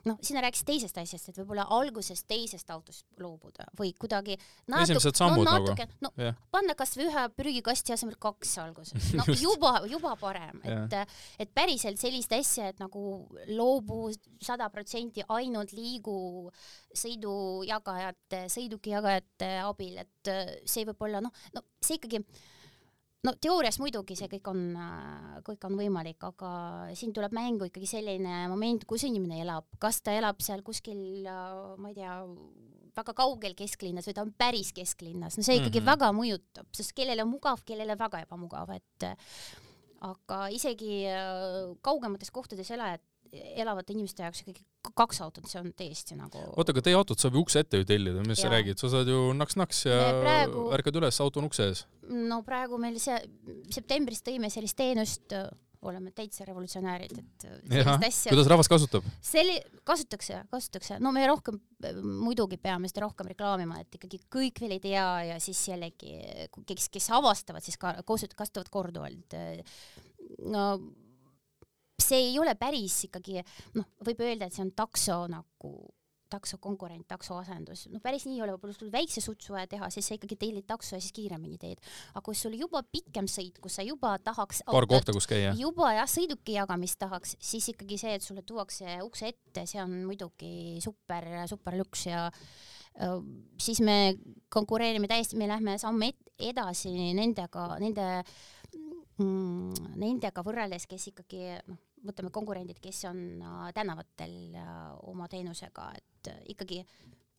noh, 0.02 0.16
sina 0.18 0.40
rääkisid 0.42 0.66
teisest 0.66 0.96
asjast, 0.98 1.28
et 1.30 1.36
võib-olla 1.38 1.62
alguses 1.76 2.24
teisest 2.26 2.70
autost 2.74 3.04
loobuda 3.22 3.68
või 3.78 3.92
kuidagi 3.94 4.34
natu- 4.66 4.82
Esimesed 4.82 5.14
sammud 5.14 5.44
no, 5.46 5.52
nagu. 5.52 5.68
natuke, 5.68 5.86
no 6.02 6.10
jah, 6.18 6.34
panna 6.50 6.74
kasvõi 6.74 7.06
ühe 7.06 7.22
prügikasti 7.38 7.94
asemel 7.94 8.16
kaks 8.18 8.56
alguses, 8.64 9.12
no 9.20 9.22
juba, 9.38 9.76
juba 9.86 10.16
parem, 10.18 10.58
et, 10.66 10.96
et 11.38 11.52
päriselt 11.54 12.02
sellist 12.02 12.34
asja, 12.34 12.72
et 12.74 12.82
nagu 12.82 13.28
loobu 13.54 14.08
sada 14.42 14.66
protsenti 14.74 15.22
ainult 15.28 15.70
liigu 15.70 16.50
sõidujagajate, 16.98 18.48
sõidukijagajate 18.56 19.52
abil, 19.62 20.02
et 20.02 20.34
see 20.66 20.82
võib 20.90 21.06
olla 21.06 21.22
noh, 21.22 21.44
no 21.54 21.62
see 21.78 22.00
ikkagi 22.02 22.24
no 23.26 23.34
teoorias 23.38 23.78
muidugi 23.82 24.16
see 24.18 24.28
kõik 24.30 24.48
on, 24.50 24.62
kõik 25.46 25.66
on 25.68 25.76
võimalik, 25.78 26.18
aga 26.26 26.52
siin 26.98 27.14
tuleb 27.14 27.34
mängu 27.36 27.68
ikkagi 27.68 27.88
selline 27.90 28.46
moment, 28.50 28.86
kus 28.88 29.06
inimene 29.08 29.42
elab, 29.44 29.68
kas 29.82 30.00
ta 30.02 30.14
elab 30.18 30.42
seal 30.42 30.64
kuskil, 30.66 31.22
ma 31.26 31.92
ei 31.92 31.98
tea, 31.98 32.16
väga 32.96 33.14
kaugel 33.16 33.54
kesklinnas 33.58 34.08
või 34.08 34.16
ta 34.16 34.24
on 34.26 34.34
päris 34.36 34.72
kesklinnas, 34.76 35.38
no 35.38 35.46
see 35.46 35.60
ikkagi 35.60 35.80
mm 35.80 35.86
-hmm. 35.86 35.92
väga 35.94 36.10
mõjutab, 36.16 36.68
sest 36.76 36.96
kellele 36.98 37.24
mugav, 37.24 37.62
kellele 37.64 37.96
väga 37.98 38.24
ebamugav, 38.26 38.74
et 38.74 39.08
aga 40.02 40.48
isegi 40.50 41.06
kaugemates 41.80 42.30
kohtades 42.34 42.70
elajad 42.74 43.00
elavate 43.32 43.94
inimeste 43.94 44.24
jaoks 44.26 44.42
ikkagi 44.44 44.62
kaks 44.98 45.22
autot, 45.24 45.48
see 45.48 45.60
on 45.62 45.72
täiesti 45.76 46.16
nagu 46.18 46.42
oota, 46.52 46.74
aga 46.74 46.84
teie 46.84 46.96
autot 46.98 47.20
saab 47.22 47.38
ju 47.38 47.44
ukse 47.46 47.62
ette 47.64 47.80
ju 47.80 47.88
tellida, 47.88 48.24
mis 48.26 48.36
ja. 48.38 48.46
sa 48.46 48.52
räägid, 48.52 48.80
sa 48.80 48.90
saad 48.92 49.08
ju 49.08 49.24
naks-naks 49.38 49.84
ja 49.88 49.98
praegu... 50.20 50.68
ärkad 50.76 51.00
üles, 51.00 51.20
auto 51.24 51.40
on 51.40 51.48
ukse 51.48 51.68
ees. 51.70 51.84
no 52.12 52.42
praegu 52.46 52.80
meil 52.82 52.98
see, 53.00 53.16
septembris 53.72 54.20
tõime 54.26 54.52
sellist 54.52 54.76
teenust, 54.76 55.36
oleme 55.82 56.12
täitsa 56.14 56.44
revolutsionäärid, 56.46 57.16
et 57.18 57.46
sellist 57.46 58.06
asja 58.06 58.34
kuidas 58.34 58.50
rahvas 58.52 58.70
kasutab? 58.70 59.06
Selli-, 59.24 59.58
kasutatakse, 59.88 60.44
kasutatakse, 60.52 61.00
no 61.02 61.10
me 61.14 61.24
rohkem 61.26 61.58
muidugi 62.04 62.60
peame 62.62 62.90
seda 62.90 63.06
rohkem 63.06 63.32
reklaamima, 63.32 63.80
et 63.82 63.98
ikkagi 63.98 64.20
kõik 64.30 64.62
veel 64.62 64.76
ei 64.76 64.84
tea 64.84 65.06
ja 65.32 65.40
siis 65.42 65.62
jällegi, 65.72 66.18
kes, 66.68 66.90
kes 66.92 67.10
avastavad, 67.16 67.64
siis 67.64 67.80
ka 67.80 67.96
kasutavad 68.04 68.70
korduvalt 68.70 69.40
no 70.52 70.66
see 72.04 72.28
ei 72.30 72.38
ole 72.42 72.54
päris 72.58 73.04
ikkagi 73.08 73.40
noh, 73.78 73.88
võib 74.06 74.22
öelda, 74.24 74.48
et 74.48 74.56
see 74.56 74.64
on 74.64 74.72
takso 74.76 75.24
nagu 75.30 75.72
takso 76.32 76.56
konkurent, 76.62 77.04
takso 77.10 77.36
asendus, 77.36 77.86
no 77.92 78.00
päris 78.02 78.24
nii 78.24 78.38
ei 78.38 78.44
ole, 78.44 78.54
võib-olla 78.54 78.76
sul 78.76 78.92
väikse 78.92 79.20
sutsu 79.24 79.52
vaja 79.52 79.68
teha, 79.74 79.88
siis 79.92 80.08
sa 80.08 80.16
ikkagi 80.16 80.38
tellid 80.40 80.66
takso 80.68 80.96
ja 80.96 81.02
siis 81.02 81.14
kiiremini 81.16 81.58
teed. 81.60 81.82
aga 82.14 82.22
kui 82.24 82.38
sul 82.38 82.56
juba 82.56 82.82
pikem 82.88 83.28
sõit, 83.30 83.58
kus 83.62 83.76
sa 83.78 83.84
juba 83.86 84.14
tahaks 84.24 84.62
paar 84.64 84.86
autot, 84.86 84.94
kohta, 84.94 85.16
kus 85.16 85.28
käia. 85.28 85.52
juba 85.58 85.92
jah, 85.98 86.08
sõiduki 86.08 86.56
jagamist 86.56 87.00
tahaks, 87.02 87.36
siis 87.36 87.68
ikkagi 87.74 88.00
see, 88.00 88.16
et 88.16 88.24
sulle 88.24 88.44
tuuakse 88.48 88.98
ukse 89.04 89.32
ette, 89.34 89.66
see 89.68 89.82
on 89.82 89.98
muidugi 90.08 90.80
super, 90.84 91.28
super 91.50 91.76
lüks 91.80 92.06
ja 92.08 92.28
siis 93.60 93.80
me 93.80 94.14
konkureerime 94.52 95.08
täiesti, 95.08 95.38
me 95.40 95.48
lähme 95.48 95.78
samme 95.80 96.10
edasi 96.42 96.92
nendega, 97.16 97.70
nende 97.80 98.08
mm, 99.16 99.96
nendega 99.96 100.44
võrreldes, 100.44 100.84
kes 100.90 101.08
ikkagi 101.12 101.56
noh, 101.70 101.80
võtame 102.06 102.30
konkurendid, 102.34 102.80
kes 102.82 103.04
on 103.10 103.18
äh, 103.42 103.72
tänavatel 103.74 104.56
äh, 104.58 104.70
oma 105.10 105.28
teenusega, 105.30 105.90
et 105.98 106.32
äh, 106.32 106.40
ikkagi 106.54 106.82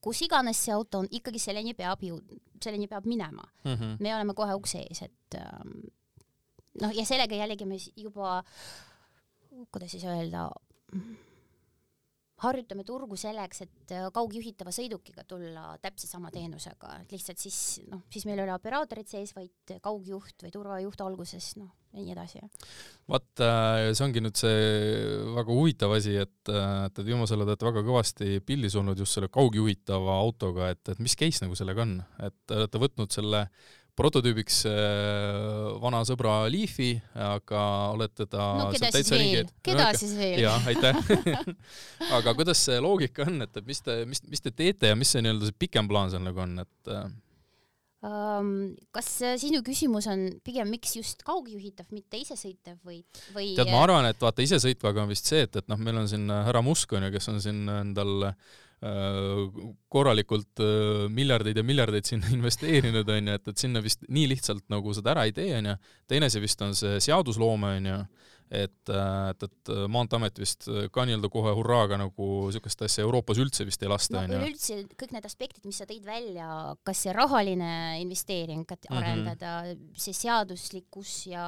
kus 0.04 0.22
iganes 0.26 0.60
see 0.60 0.74
auto 0.76 1.04
on, 1.04 1.10
ikkagi 1.12 1.40
selleni 1.40 1.76
peab 1.78 2.04
jõud-, 2.04 2.38
selleni 2.64 2.90
peab 2.92 3.06
minema 3.08 3.44
mm. 3.64 3.74
-hmm. 3.74 3.96
me 4.00 4.16
oleme 4.16 4.36
kohe 4.36 4.56
ukse 4.60 4.84
ees, 4.84 5.02
et 5.08 5.40
ähm, 5.40 5.78
noh, 6.82 6.96
ja 6.96 7.06
sellega 7.06 7.36
jällegi 7.36 7.66
me 7.66 7.80
juba, 7.96 8.44
kuidas 9.72 9.92
siis 9.92 10.04
öelda, 10.04 10.50
harjutame 12.44 12.86
turgu 12.88 13.18
selleks, 13.20 13.64
et 13.66 13.94
äh, 13.96 14.10
kaugjuhitava 14.14 14.74
sõidukiga 14.76 15.26
tulla 15.28 15.74
täpselt 15.84 16.12
sama 16.12 16.32
teenusega, 16.34 16.98
et 17.04 17.16
lihtsalt 17.16 17.42
siis 17.42 17.60
noh, 17.90 18.04
siis 18.14 18.28
meil 18.30 18.42
ei 18.42 18.48
ole 18.48 18.58
operaatorid 18.58 19.10
sees, 19.10 19.34
vaid 19.38 19.78
kaugjuht 19.84 20.46
või 20.46 20.54
turvajuht 20.54 21.06
alguses, 21.06 21.54
noh 21.62 21.72
ja 21.94 22.02
nii 22.02 22.14
edasi. 22.16 22.42
vaat 23.10 23.44
äh, 23.46 23.92
see 23.94 24.06
ongi 24.08 24.24
nüüd 24.24 24.40
see 24.40 24.64
väga 25.36 25.54
huvitav 25.54 25.94
asi, 25.98 26.16
et, 26.24 26.50
äh, 26.50 26.88
et, 26.88 27.04
viimasel 27.06 27.38
ajal 27.38 27.48
olete 27.52 27.70
väga 27.70 27.86
kõvasti 27.86 28.40
pildis 28.46 28.78
olnud 28.80 29.00
just 29.00 29.18
selle 29.18 29.30
kaugjuhitava 29.34 30.18
autoga, 30.18 30.72
et, 30.74 30.84
et 30.90 31.04
mis 31.04 31.16
case 31.20 31.46
nagu 31.46 31.58
sellega 31.60 31.86
on, 31.86 32.00
et 32.26 32.38
te 32.48 32.58
olete 32.58 32.82
võtnud 32.82 33.14
selle 33.14 33.46
prototüübiks 33.98 34.64
äh, 34.70 35.74
vana 35.82 36.02
sõbra 36.08 36.44
Leafi, 36.52 36.92
aga 37.14 37.64
olete 37.94 38.26
ta 38.30 38.48
no, 38.58 38.70
sealt 38.74 38.96
täitsa 38.96 39.20
ringi. 39.20 39.44
keda 39.66 39.90
no, 39.92 40.00
siis 40.00 40.16
veel? 40.18 40.42
jah, 40.46 40.70
aitäh 40.72 40.98
aga 42.18 42.34
kuidas 42.38 42.64
see 42.66 42.80
loogika 42.84 43.28
on, 43.28 43.44
et, 43.46 43.62
et 43.62 43.68
mis 43.68 43.84
te, 43.86 44.00
mis, 44.10 44.24
mis 44.30 44.42
te 44.44 44.54
teete 44.54 44.94
ja 44.94 44.98
mis 44.98 45.14
see 45.14 45.22
nii-öelda 45.26 45.52
see 45.52 45.62
pikem 45.66 45.90
plaan 45.90 46.14
seal 46.14 46.26
nagu 46.26 46.42
on, 46.42 46.58
et 46.64 46.92
um, 48.10 48.50
kas 48.96 49.12
sinu 49.44 49.62
küsimus 49.66 50.10
on 50.10 50.26
pigem, 50.46 50.74
miks 50.74 50.98
just 50.98 51.22
kaugjuhitav, 51.28 51.92
mitte 51.94 52.18
isesõitev 52.24 52.80
või, 52.82 53.04
või? 53.36 53.54
tead, 53.54 53.70
ma 53.70 53.86
arvan, 53.86 54.10
et 54.10 54.26
vaata 54.26 54.46
isesõitvaga 54.46 55.06
on 55.06 55.14
vist 55.14 55.30
see, 55.30 55.46
et, 55.46 55.62
et 55.62 55.70
noh, 55.70 55.78
meil 55.78 56.02
on 56.02 56.10
siin 56.10 56.26
härra 56.34 56.66
Musk 56.66 56.98
onju, 56.98 57.14
kes 57.14 57.30
on 57.30 57.42
siin 57.46 57.66
endal 57.78 58.32
äh, 58.32 58.38
Äh, 58.38 58.63
korralikult 59.94 60.60
äh, 60.60 61.06
miljardeid 61.14 61.58
ja 61.60 61.64
miljardeid 61.64 62.08
sinna 62.10 62.32
investeerinud, 62.38 63.08
on 63.10 63.32
ju, 63.32 63.40
et, 63.40 63.48
et 63.54 63.66
sinna 63.66 63.84
vist 63.84 64.04
nii 64.10 64.28
lihtsalt 64.34 64.66
nagu 64.74 64.94
seda 64.96 65.14
ära 65.16 65.28
ei 65.30 65.36
tee, 65.36 65.52
on 65.60 65.72
ju. 65.72 65.80
teine 66.10 66.30
asi 66.32 66.42
vist 66.44 66.62
on 66.66 66.76
see 66.78 67.00
seadusloome, 67.04 67.76
on 67.80 67.90
ju, 67.92 68.00
et, 68.64 68.92
äh, 68.92 69.30
et, 69.32 69.46
et 69.48 69.74
Maanteeamet 69.94 70.42
vist 70.42 70.68
ka 70.94 71.06
nii-öelda 71.08 71.32
kohe 71.32 71.54
hurraaga 71.56 72.02
nagu 72.02 72.30
niisugust 72.50 72.84
asja 72.88 73.06
Euroopas 73.06 73.40
üldse 73.42 73.68
vist 73.70 73.86
ei 73.86 73.92
lasta, 73.94 74.26
on 74.26 74.36
ju. 74.36 74.42
üleüldse 74.42 74.82
kõik 75.00 75.16
need 75.16 75.30
aspektid, 75.30 75.64
mis 75.70 75.80
sa 75.80 75.88
tõid 75.90 76.04
välja, 76.08 76.50
kas 76.84 77.06
see 77.06 77.16
rahaline 77.16 77.72
investeering, 78.04 78.68
et 78.68 78.90
mhm. 78.90 79.00
arendada 79.00 79.56
mm, 79.62 79.78
-hmm. 79.78 80.04
see 80.08 80.20
seaduslikkus 80.26 81.16
ja 81.32 81.46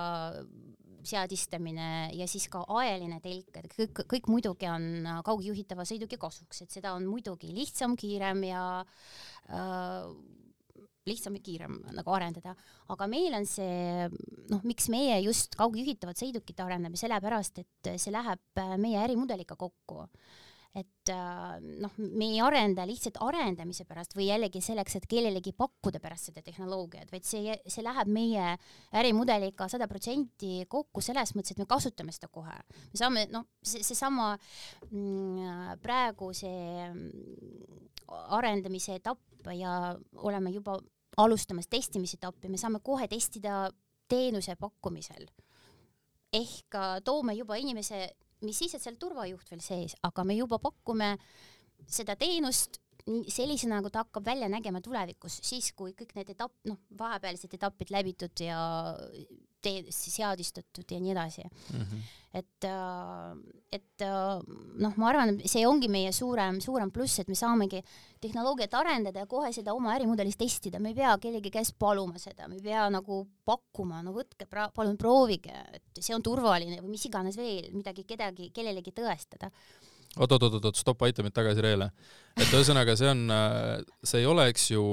seadistamine 1.08 1.90
ja 2.16 2.28
siis 2.30 2.48
ka 2.52 2.64
aeline 2.80 3.20
telk, 3.24 3.60
et 3.62 3.76
kõik, 3.76 4.06
kõik 4.16 4.32
muidugi 4.32 4.70
on 4.70 4.88
äh, 5.04 5.20
kaugjuhitava 5.26 5.86
sõiduki 5.88 6.20
kasuks, 6.22 6.64
et 6.66 6.80
seda 6.80 6.96
on 6.98 7.08
muidugi 7.10 7.52
lihtsam, 7.56 7.96
kiirem 8.00 8.44
ja 8.50 8.64
äh, 9.50 10.10
lihtsam 11.06 11.38
ja 11.38 11.44
kiirem 11.46 11.78
nagu 11.94 12.16
arendada, 12.18 12.56
aga 12.94 13.08
meil 13.10 13.36
on 13.38 13.46
see, 13.50 14.10
noh, 14.52 14.64
miks 14.66 14.90
meie 14.94 15.20
just 15.26 15.54
kaugjuhitavat 15.60 16.18
sõidukit 16.22 16.60
arendame, 16.66 16.98
sellepärast 17.00 17.62
et 17.62 17.94
see 18.02 18.14
läheb 18.14 18.62
äh, 18.62 18.76
meie 18.82 19.02
ärimudeliga 19.06 19.58
kokku 19.60 20.08
et 20.76 21.12
äh, 21.14 21.56
noh, 21.82 21.94
me 21.98 22.28
ei 22.34 22.40
arenda 22.44 22.84
lihtsalt 22.88 23.18
arendamise 23.24 23.86
pärast 23.88 24.16
või 24.18 24.28
jällegi 24.28 24.60
selleks, 24.64 24.98
et 25.00 25.08
kellelegi 25.10 25.54
pakkuda 25.56 26.02
pärast 26.04 26.30
seda 26.30 26.44
tehnoloogiat, 26.44 27.14
vaid 27.14 27.28
see, 27.28 27.56
see 27.64 27.86
läheb 27.86 28.12
meie 28.12 28.50
ärimudeliga 29.00 29.70
sada 29.72 29.88
protsenti 29.92 30.66
kokku 30.72 31.04
selles 31.06 31.32
mõttes, 31.38 31.56
et 31.56 31.64
me 31.64 31.70
kasutame 31.70 32.16
seda 32.16 32.28
kohe. 32.32 32.58
me 32.92 33.00
saame, 33.00 33.26
noh, 33.32 33.48
see, 33.64 33.86
seesama 33.88 34.34
mm, 34.90 35.80
praegu 35.84 36.34
see 36.36 36.90
mm, 36.90 37.88
arendamise 38.36 39.00
etapp 39.00 39.48
ja 39.56 39.96
oleme 40.28 40.52
juba 40.52 40.76
alustamas 41.24 41.72
testimise 41.72 42.20
etappi, 42.20 42.52
me 42.52 42.60
saame 42.60 42.84
kohe 42.84 43.08
testida 43.08 43.70
teenuse 44.12 44.58
pakkumisel 44.60 45.24
ehk 46.36 46.76
toome 47.08 47.34
juba 47.38 47.56
inimese 47.62 48.10
mis 48.42 48.58
siis, 48.58 48.76
et 48.76 48.84
seal 48.84 48.98
turvajuht 49.00 49.52
veel 49.52 49.62
sees, 49.64 49.96
aga 50.04 50.24
me 50.24 50.36
juba 50.38 50.60
pakume 50.60 51.16
seda 51.88 52.16
teenust 52.20 52.80
sellisena, 53.06 53.80
nagu 53.80 53.92
ta 53.94 54.02
hakkab 54.04 54.26
välja 54.26 54.50
nägema 54.50 54.82
tulevikus, 54.82 55.38
siis 55.46 55.72
kui 55.78 55.94
kõik 55.98 56.16
need 56.18 56.32
etapp, 56.34 56.54
noh, 56.70 56.80
vahepealsed 56.98 57.54
etapid 57.54 57.94
läbitud 57.94 58.42
ja 58.42 58.60
tee-, 59.66 59.94
seadistatud 59.94 60.90
ja 60.92 61.00
nii 61.02 61.14
edasi 61.14 61.44
mm. 61.46 61.82
-hmm. 61.82 62.02
et, 62.34 62.68
äh, 62.70 63.38
et 63.78 64.02
äh, 64.02 64.42
noh, 64.82 64.98
ma 64.98 65.10
arvan, 65.12 65.38
see 65.46 65.68
ongi 65.68 65.90
meie 65.92 66.12
suurem, 66.12 66.60
suurem 66.62 66.92
pluss, 66.92 67.20
et 67.20 67.30
me 67.30 67.38
saamegi 67.38 67.84
tehnoloogiat 68.22 68.74
arendada 68.74 69.24
ja 69.24 69.30
kohe 69.30 69.54
seda 69.54 69.74
oma 69.74 69.94
ärimudelis 69.96 70.38
testida, 70.38 70.80
me 70.80 70.90
ei 70.94 71.00
pea 71.02 71.18
kellegi 71.22 71.54
käest 71.54 71.78
paluma 71.80 72.18
seda, 72.22 72.48
me 72.48 72.58
ei 72.58 72.66
pea 72.66 72.90
nagu 72.90 73.22
pakkuma, 73.46 74.02
no 74.02 74.14
võtke, 74.18 74.50
palun 74.50 74.98
proovige, 74.98 75.54
et 75.74 76.02
see 76.02 76.16
on 76.16 76.26
turvaline 76.26 76.82
või 76.82 76.98
mis 76.98 77.06
iganes 77.06 77.38
veel, 77.38 77.70
midagi 77.74 78.04
kedagi, 78.04 78.50
kellelegi 78.50 78.92
tõestada 78.98 79.52
oot, 80.18 80.32
oot, 80.32 80.48
oot, 80.48 80.66
oot, 80.66 80.80
stopp, 80.80 81.06
aita 81.08 81.24
mind 81.24 81.36
tagasi 81.36 81.64
reele. 81.66 81.92
et 82.36 82.50
ühesõnaga, 82.52 82.96
see 83.00 83.10
on, 83.12 83.26
äh, 83.32 83.86
see 84.04 84.24
ei 84.24 84.30
ole, 84.30 84.50
eks 84.52 84.72
ju, 84.72 84.84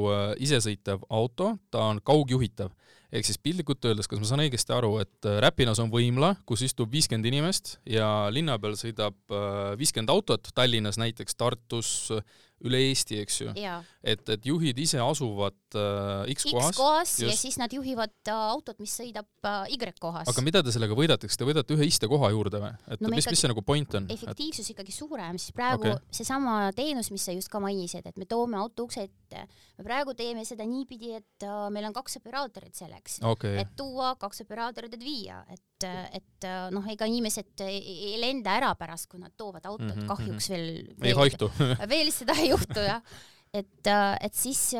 isesõitev 0.42 1.04
auto, 1.10 1.56
ta 1.70 1.88
on 1.90 2.00
kaugjuhitav 2.04 2.72
ehk 3.12 3.28
siis 3.28 3.38
piltlikult 3.42 3.84
öeldes, 3.84 4.08
kas 4.08 4.20
ma 4.22 4.28
saan 4.28 4.42
õigesti 4.46 4.72
aru, 4.74 4.94
et 5.02 5.28
äh, 5.28 5.36
Räpinas 5.44 5.80
on 5.82 5.92
võimla, 5.92 6.32
kus 6.48 6.64
istub 6.64 6.92
viiskümmend 6.92 7.28
inimest 7.28 7.76
ja 7.88 8.08
linna 8.32 8.56
peal 8.62 8.76
sõidab 8.80 9.18
äh, 9.28 9.74
viiskümmend 9.80 10.12
autot, 10.14 10.52
Tallinnas 10.56 10.98
näiteks, 11.00 11.36
Tartus, 11.36 11.92
üle 12.66 12.80
Eesti, 12.88 13.18
eks 13.22 13.38
ju. 13.42 13.52
et, 13.54 14.22
et 14.34 14.46
juhid 14.46 14.78
ise 14.82 15.00
asuvad 15.02 15.56
äh, 15.78 16.32
X 16.34 16.46
kohas. 16.48 16.70
X 16.72 16.78
kohas 16.78 17.14
just. 17.18 17.22
ja 17.26 17.36
siis 17.38 17.58
nad 17.60 17.72
juhivad 17.74 18.14
äh, 18.28 18.42
autot, 18.52 18.78
mis 18.82 18.94
sõidab 18.98 19.28
äh, 19.48 19.72
Y 19.74 19.94
kohas. 20.00 20.30
aga 20.30 20.44
mida 20.44 20.62
te 20.62 20.74
sellega 20.74 20.96
võidate, 20.98 21.30
kas 21.30 21.38
te 21.40 21.48
võidate 21.48 21.76
ühe 21.76 21.88
istekoha 21.88 22.32
juurde 22.34 22.62
või? 22.62 22.72
et 22.94 23.02
no 23.02 23.12
mis, 23.12 23.26
mis 23.30 23.42
see 23.44 23.50
nagu 23.50 23.64
point 23.66 23.98
on? 23.98 24.08
efektiivsus 24.12 24.66
et... 24.66 24.74
ikkagi 24.76 24.94
suurem, 24.94 25.40
siis 25.42 25.56
praegu 25.56 25.88
okay. 25.88 26.14
seesama 26.14 26.56
teenus, 26.76 27.10
mis 27.14 27.26
sa 27.26 27.34
just 27.36 27.50
ka 27.52 27.62
mainisid, 27.62 28.06
et 28.08 28.20
me 28.20 28.28
toome 28.30 28.58
auto 28.60 28.86
ukse 28.86 29.06
ette. 29.08 29.46
me 29.78 29.86
praegu 29.86 30.14
teeme 30.18 30.46
seda 30.48 30.66
niipidi, 30.68 31.16
et 31.18 31.48
uh, 31.48 31.66
meil 31.74 31.90
on 31.90 31.96
kaks 31.96 32.20
operaatorit 32.22 32.78
selleks 32.78 33.20
okay., 33.26 33.58
et 33.62 33.74
tuua 33.78 34.14
kaks 34.20 34.44
operaatorit, 34.46 34.94
et 34.98 35.04
viia, 35.04 35.42
et 35.50 35.62
et 35.84 36.46
noh, 36.74 36.86
ega 36.90 37.06
inimesed 37.06 37.64
ei 37.66 38.16
lenda 38.20 38.56
ära 38.58 38.74
pärast, 38.78 39.08
kui 39.10 39.20
nad 39.20 39.32
toovad 39.36 39.66
autot 39.66 39.88
mm, 39.88 40.02
-hmm, 40.02 40.08
kahjuks 40.10 40.50
veel, 40.50 40.68
veel. 40.96 41.08
ei 41.08 41.16
haihtu 41.18 41.50
veel 41.94 42.12
seda 42.12 42.36
ei 42.40 42.50
juhtu 42.50 42.84
jah, 42.86 43.02
et, 43.52 43.90
et 44.20 44.34
siis 44.34 44.70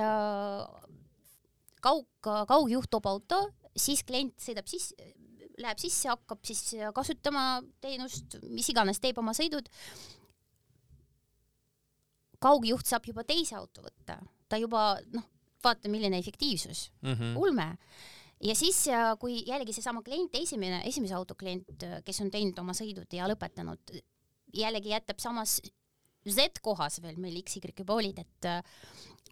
kaug, 1.83 2.07
kaugjuht 2.23 2.91
toob 2.91 3.11
auto 3.11 3.43
siis 3.79 4.03
klient 4.07 4.37
sõidab 4.43 4.69
sisse, 4.69 4.97
läheb 5.63 5.81
sisse, 5.81 6.11
hakkab 6.11 6.43
siis 6.47 6.75
kasutama 6.95 7.63
teenust, 7.83 8.39
mis 8.51 8.69
iganes, 8.73 9.01
teeb 9.03 9.19
oma 9.23 9.35
sõidud. 9.37 9.69
kaugjuht 12.43 12.89
saab 12.89 13.05
juba 13.07 13.23
teise 13.23 13.55
auto 13.55 13.85
võtta, 13.85 14.17
ta 14.51 14.59
juba 14.59 14.97
noh, 15.15 15.29
vaata, 15.63 15.89
milline 15.89 16.19
efektiivsus 16.19 16.91
mm. 17.03 17.13
-hmm. 17.13 17.37
ulme. 17.39 17.69
Ja 18.43 18.55
siis, 18.59 18.85
kui 19.23 19.43
jällegi 19.47 19.75
seesama 19.77 20.03
klient, 20.07 20.35
esimene, 20.39 20.83
esimese 20.89 21.15
auto 21.19 21.37
klient, 21.39 21.87
kes 22.05 22.23
on 22.25 22.33
teinud 22.33 22.59
oma 22.63 22.75
sõidud 22.77 23.15
ja 23.15 23.29
lõpetanud, 23.31 23.95
jällegi 24.57 24.93
jätab 24.93 25.23
samas 25.23 25.61
Z-kohas 26.29 27.01
veel 27.03 27.19
meil 27.19 27.41
XY 27.43 27.73
juba 27.83 27.97
olid, 27.99 28.21
et 28.23 28.47
äh, 28.47 28.61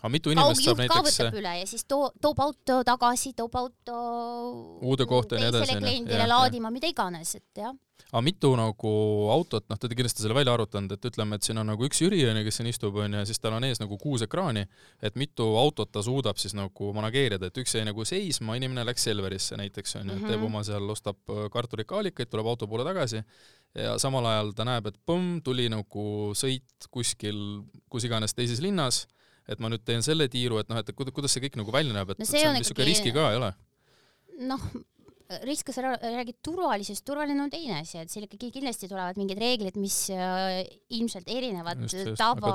aga 0.00 0.08
mitu 0.12 0.32
inimest 0.32 0.64
saab 0.64 0.80
kaugjuht 0.80 0.88
ka 0.88 0.96
näiteks 0.96 1.20
võtab 1.20 1.38
üle 1.42 1.52
ja 1.60 1.66
siis 1.68 1.84
too, 1.84 2.08
toob 2.24 2.40
auto 2.40 2.80
tagasi, 2.88 3.34
toob 3.36 3.54
auto 3.60 4.00
Uude 4.80 5.06
kohta 5.06 5.36
ja 5.36 5.44
nii 5.44 5.52
edasi, 5.52 5.66
teisele 5.68 5.86
kliendile 5.86 6.26
laadima, 6.30 6.70
mida 6.72 6.88
iganes, 6.88 7.34
et 7.36 7.60
jah. 7.60 7.74
aga 8.10 8.22
mitu 8.24 8.50
nagu 8.56 8.92
autot, 9.34 9.66
noh, 9.68 9.78
te 9.78 9.86
olete 9.86 9.98
kindlasti 9.98 10.24
selle 10.24 10.34
välja 10.34 10.54
arvutanud, 10.56 10.94
et 10.96 11.04
ütleme, 11.10 11.36
et 11.36 11.46
siin 11.46 11.60
on 11.60 11.68
nagu 11.68 11.84
üks 11.86 12.00
Jüri 12.00 12.22
onju, 12.30 12.46
kes 12.48 12.58
siin 12.60 12.70
istub 12.72 12.96
onju 13.04 13.20
ja 13.20 13.28
siis 13.28 13.38
tal 13.42 13.54
on 13.58 13.68
ees 13.68 13.82
nagu 13.82 13.98
kuus 14.00 14.24
ekraani, 14.24 14.64
et 15.04 15.20
mitu 15.20 15.46
autot 15.60 15.92
ta 15.92 16.02
suudab 16.02 16.40
siis 16.40 16.56
nagu 16.56 16.90
manageerida, 16.96 17.52
et 17.52 17.62
üks 17.62 17.76
jäi 17.76 17.84
nagu 17.86 18.04
seisma, 18.08 18.56
inimene 18.58 18.86
läks 18.88 19.04
Selverisse 19.06 19.60
näiteks 19.60 19.96
onju 20.00 20.14
mm, 20.14 20.16
Mhm. 20.16 20.24
-hmm. 20.24 20.32
teeb 20.32 20.48
oma 20.48 20.64
seal, 20.64 20.90
ostab 20.90 21.16
äh, 21.28 21.46
kartulit, 21.52 21.86
kaalikaid, 21.86 22.28
tuleb 22.32 22.46
auto 22.46 22.66
poole 22.66 22.84
tagasi 22.88 23.22
ja 23.74 23.98
samal 23.98 24.26
ajal 24.26 24.52
ta 24.56 24.64
näeb, 24.64 24.86
et 24.90 24.96
põmm, 25.06 25.42
tuli 25.44 25.68
nagu 25.70 26.32
sõit 26.34 26.88
kuskil 26.90 27.62
kus 27.88 28.04
iganes 28.08 28.34
teises 28.34 28.60
linnas, 28.64 29.06
et 29.50 29.60
ma 29.62 29.70
nüüd 29.72 29.82
teen 29.86 30.04
selle 30.06 30.28
tiiru, 30.30 30.60
et 30.62 30.70
noh, 30.70 30.78
et 30.80 30.94
kuidas, 30.94 31.32
see 31.34 31.42
kõik 31.46 31.58
nagu 31.60 31.74
välja 31.74 31.96
näeb, 31.96 32.14
et 32.14 32.20
No 32.20 32.26
et 32.26 32.30
see 32.30 32.40
see 32.44 32.48
on 32.48 32.56
niisugune 32.58 32.86
ikkagi- 32.86 32.90
riski 32.92 33.14
ka, 33.16 33.30
ei 33.34 33.40
ole? 33.40 33.52
noh, 34.40 34.62
risk, 35.46 35.68
kui 35.68 35.74
sa 35.76 35.92
räägid 35.94 36.38
turvalisusest, 36.42 37.04
turvaline 37.06 37.42
on 37.44 37.50
teine 37.52 37.80
asi, 37.80 37.98
et 38.00 38.10
seal 38.10 38.26
ikkagi 38.26 38.50
kindlasti 38.54 38.88
tulevad 38.90 39.18
mingid 39.20 39.38
reeglid, 39.38 39.76
mis 39.78 39.98
äh, 40.14 40.62
ilmselt 40.96 41.28
erinevad 41.30 41.84
Just, 41.84 42.14
tava 42.18 42.50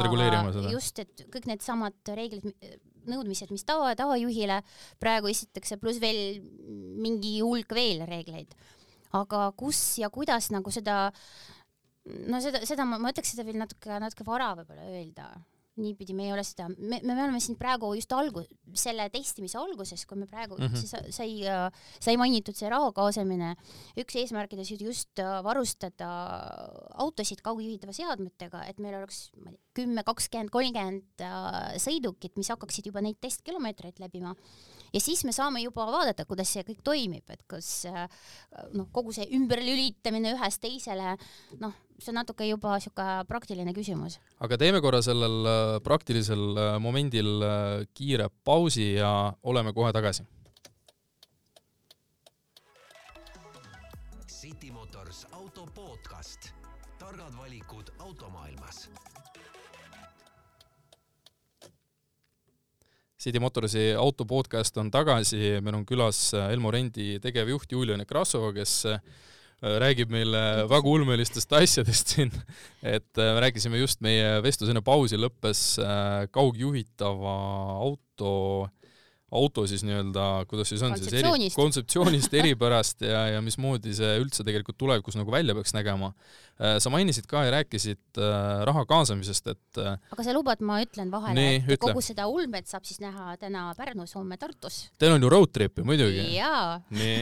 just, 0.74 1.00
et 1.00 1.26
kõik 1.32 1.48
needsamad 1.52 2.12
reeglid, 2.18 2.50
nõudmised, 3.06 3.52
mis 3.54 3.64
tava, 3.68 3.94
tavajuhile 3.98 4.60
praegu 5.00 5.30
esitatakse, 5.32 5.78
pluss 5.82 6.02
veel 6.04 6.42
mingi 7.06 7.38
hulk 7.46 7.76
veel 7.78 8.04
reegleid. 8.10 8.56
aga 9.16 9.52
kus 9.56 10.00
ja 10.02 10.10
kuidas 10.12 10.50
nagu 10.52 10.72
seda, 10.74 11.14
no 12.04 12.42
seda, 12.44 12.66
seda 12.68 12.84
ma, 12.84 12.98
ma 13.00 13.14
ütleks 13.14 13.32
seda 13.32 13.46
veel 13.48 13.62
natuke, 13.62 14.00
natuke 14.02 14.26
vara 14.28 14.52
võib-olla 14.58 14.90
öelda 14.90 15.30
niipidi 15.82 16.16
me 16.16 16.28
ei 16.28 16.34
ole 16.36 16.44
seda, 16.48 16.68
me, 16.70 17.00
me 17.04 17.16
oleme 17.16 17.40
siin 17.44 17.58
praegu 17.60 17.92
just 17.98 18.14
algu-, 18.16 18.46
selle 18.78 19.08
testimise 19.14 19.58
alguses, 19.60 20.06
kui 20.08 20.20
me 20.20 20.28
praegu 20.32 20.58
mm. 20.58 20.72
-hmm. 20.72 20.86
sai, 20.88 21.12
sai, 21.12 21.80
sai 22.00 22.18
mainitud 22.22 22.56
see 22.56 22.70
raha 22.72 22.92
kaasamine, 22.96 23.56
üks 24.00 24.20
eesmärkidest 24.22 24.76
oli 24.78 24.90
just 24.92 25.24
varustada 25.44 26.10
autosid 27.06 27.44
kaugjuhitava 27.46 27.94
seadmetega, 27.96 28.64
et 28.70 28.80
meil 28.80 28.96
oleks 29.02 29.30
kümme, 29.76 30.04
kakskümmend, 30.08 30.52
kolmkümmend 30.54 31.24
äh, 31.26 31.76
sõidukit, 31.82 32.36
mis 32.40 32.50
hakkaksid 32.54 32.88
juba 32.90 33.04
neid 33.04 33.20
testkilomeetreid 33.24 34.00
läbima. 34.00 34.36
ja 34.94 35.02
siis 35.02 35.26
me 35.28 35.34
saame 35.36 35.62
juba 35.62 35.86
vaadata, 35.92 36.26
kuidas 36.26 36.54
see 36.54 36.64
kõik 36.64 36.84
toimib, 36.84 37.30
et 37.30 37.44
kas 37.52 37.86
äh, 37.90 38.06
noh, 38.74 38.88
kogu 38.96 39.12
see 39.16 39.28
ümberlülitamine 39.36 40.36
ühest 40.38 40.62
teisele, 40.64 41.18
noh, 41.60 41.76
see 42.00 42.12
on 42.12 42.20
natuke 42.20 42.48
juba 42.48 42.78
sihuke 42.84 43.06
praktiline 43.30 43.74
küsimus. 43.74 44.20
aga 44.40 44.58
teeme 44.58 44.82
korra 44.82 45.02
sellel 45.06 45.48
äh, 45.48 45.80
praktilisel 45.84 46.44
äh, 46.58 46.80
momendil 46.80 47.44
äh, 47.44 47.86
kiire 47.94 48.30
pausi 48.44 48.96
ja 48.96 49.34
oleme 49.44 49.74
kohe 49.74 49.94
tagasi. 49.94 50.26
City 54.28 54.72
Motors 54.72 55.26
auto 55.32 55.66
podcast, 55.74 56.52
targad 57.00 57.34
valikud 57.38 57.92
automaailmas. 58.00 58.90
City 63.26 63.40
Motorsi 63.40 63.94
auto 63.98 64.26
podcast 64.26 64.78
on 64.78 64.92
tagasi, 64.92 65.58
meil 65.66 65.80
on 65.80 65.86
külas 65.86 66.20
Elmo 66.38 66.70
Rendi 66.72 67.16
tegevjuht 67.24 67.72
Julia 67.72 67.98
Nekrasova, 67.98 68.52
kes 68.54 68.84
räägib 69.82 70.12
meile 70.14 70.42
väga 70.70 70.92
ulmelistest 70.92 71.54
asjadest 71.58 72.16
siin, 72.16 72.32
et 72.86 73.10
äh, 73.18 73.34
me 73.36 73.44
rääkisime 73.48 73.82
just 73.82 74.02
meie 74.06 74.40
vestlus 74.46 74.72
enne 74.72 74.84
pausi 74.86 75.20
lõppes 75.20 75.66
äh, 75.82 76.26
kaugjuhitava 76.36 77.36
auto 77.82 78.34
auto 79.36 79.66
siis 79.68 79.84
nii-öelda, 79.86 80.46
kuidas 80.50 80.70
siis 80.72 80.84
on 80.86 80.94
siis 81.00 81.14
eri, 81.20 81.50
kontseptsioonist, 81.56 82.34
eripärast 82.38 83.02
ja, 83.06 83.26
ja 83.34 83.42
mismoodi 83.44 83.96
see 83.98 84.14
üldse 84.22 84.46
tegelikult 84.48 84.78
tulevikus 84.80 85.18
nagu 85.18 85.34
välja 85.34 85.56
peaks 85.58 85.74
nägema. 85.76 86.14
Sa 86.56 86.92
mainisid 86.94 87.26
ka 87.28 87.44
ja 87.44 87.52
rääkisid 87.58 88.20
äh, 88.22 88.64
raha 88.68 88.86
kaasamisest, 88.88 89.50
et 89.52 89.80
äh, 89.82 89.98
aga 90.16 90.24
sa 90.24 90.36
lubad, 90.36 90.62
ma 90.64 90.78
ütlen 90.84 91.12
vahele, 91.12 91.44
et 91.58 91.66
ütle. 91.68 91.80
kogu 91.84 92.04
seda 92.06 92.30
ulmet 92.32 92.70
saab 92.72 92.86
siis 92.88 93.02
näha 93.04 93.36
täna 93.42 93.68
Pärnus, 93.76 94.16
homme 94.16 94.38
Tartus. 94.40 94.86
teil 95.02 95.18
on 95.18 95.26
ju 95.26 95.32
road 95.32 95.52
trip'i 95.52 95.84
muidugi. 95.84 96.24
nii, 96.96 97.18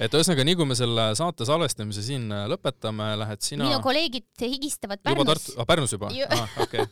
et 0.00 0.16
ühesõnaga, 0.16 0.46
nii 0.48 0.56
kui 0.56 0.68
me 0.70 0.78
selle 0.78 1.10
saate 1.20 1.44
salvestamise 1.48 2.04
siin 2.06 2.30
äh, 2.32 2.46
lõpetame, 2.48 3.10
lähed 3.24 3.44
sina 3.44 3.68
minu 3.68 3.82
kolleegid 3.84 4.46
higistavad 4.46 5.02
juba 5.04 5.12
Pärnus 5.12 5.44
Tartu, 5.44 5.68
Pärnus 5.68 5.96
juba 5.98 6.12
Ju- 6.16 6.30
ah,? 6.32 6.56
okei 6.64 6.86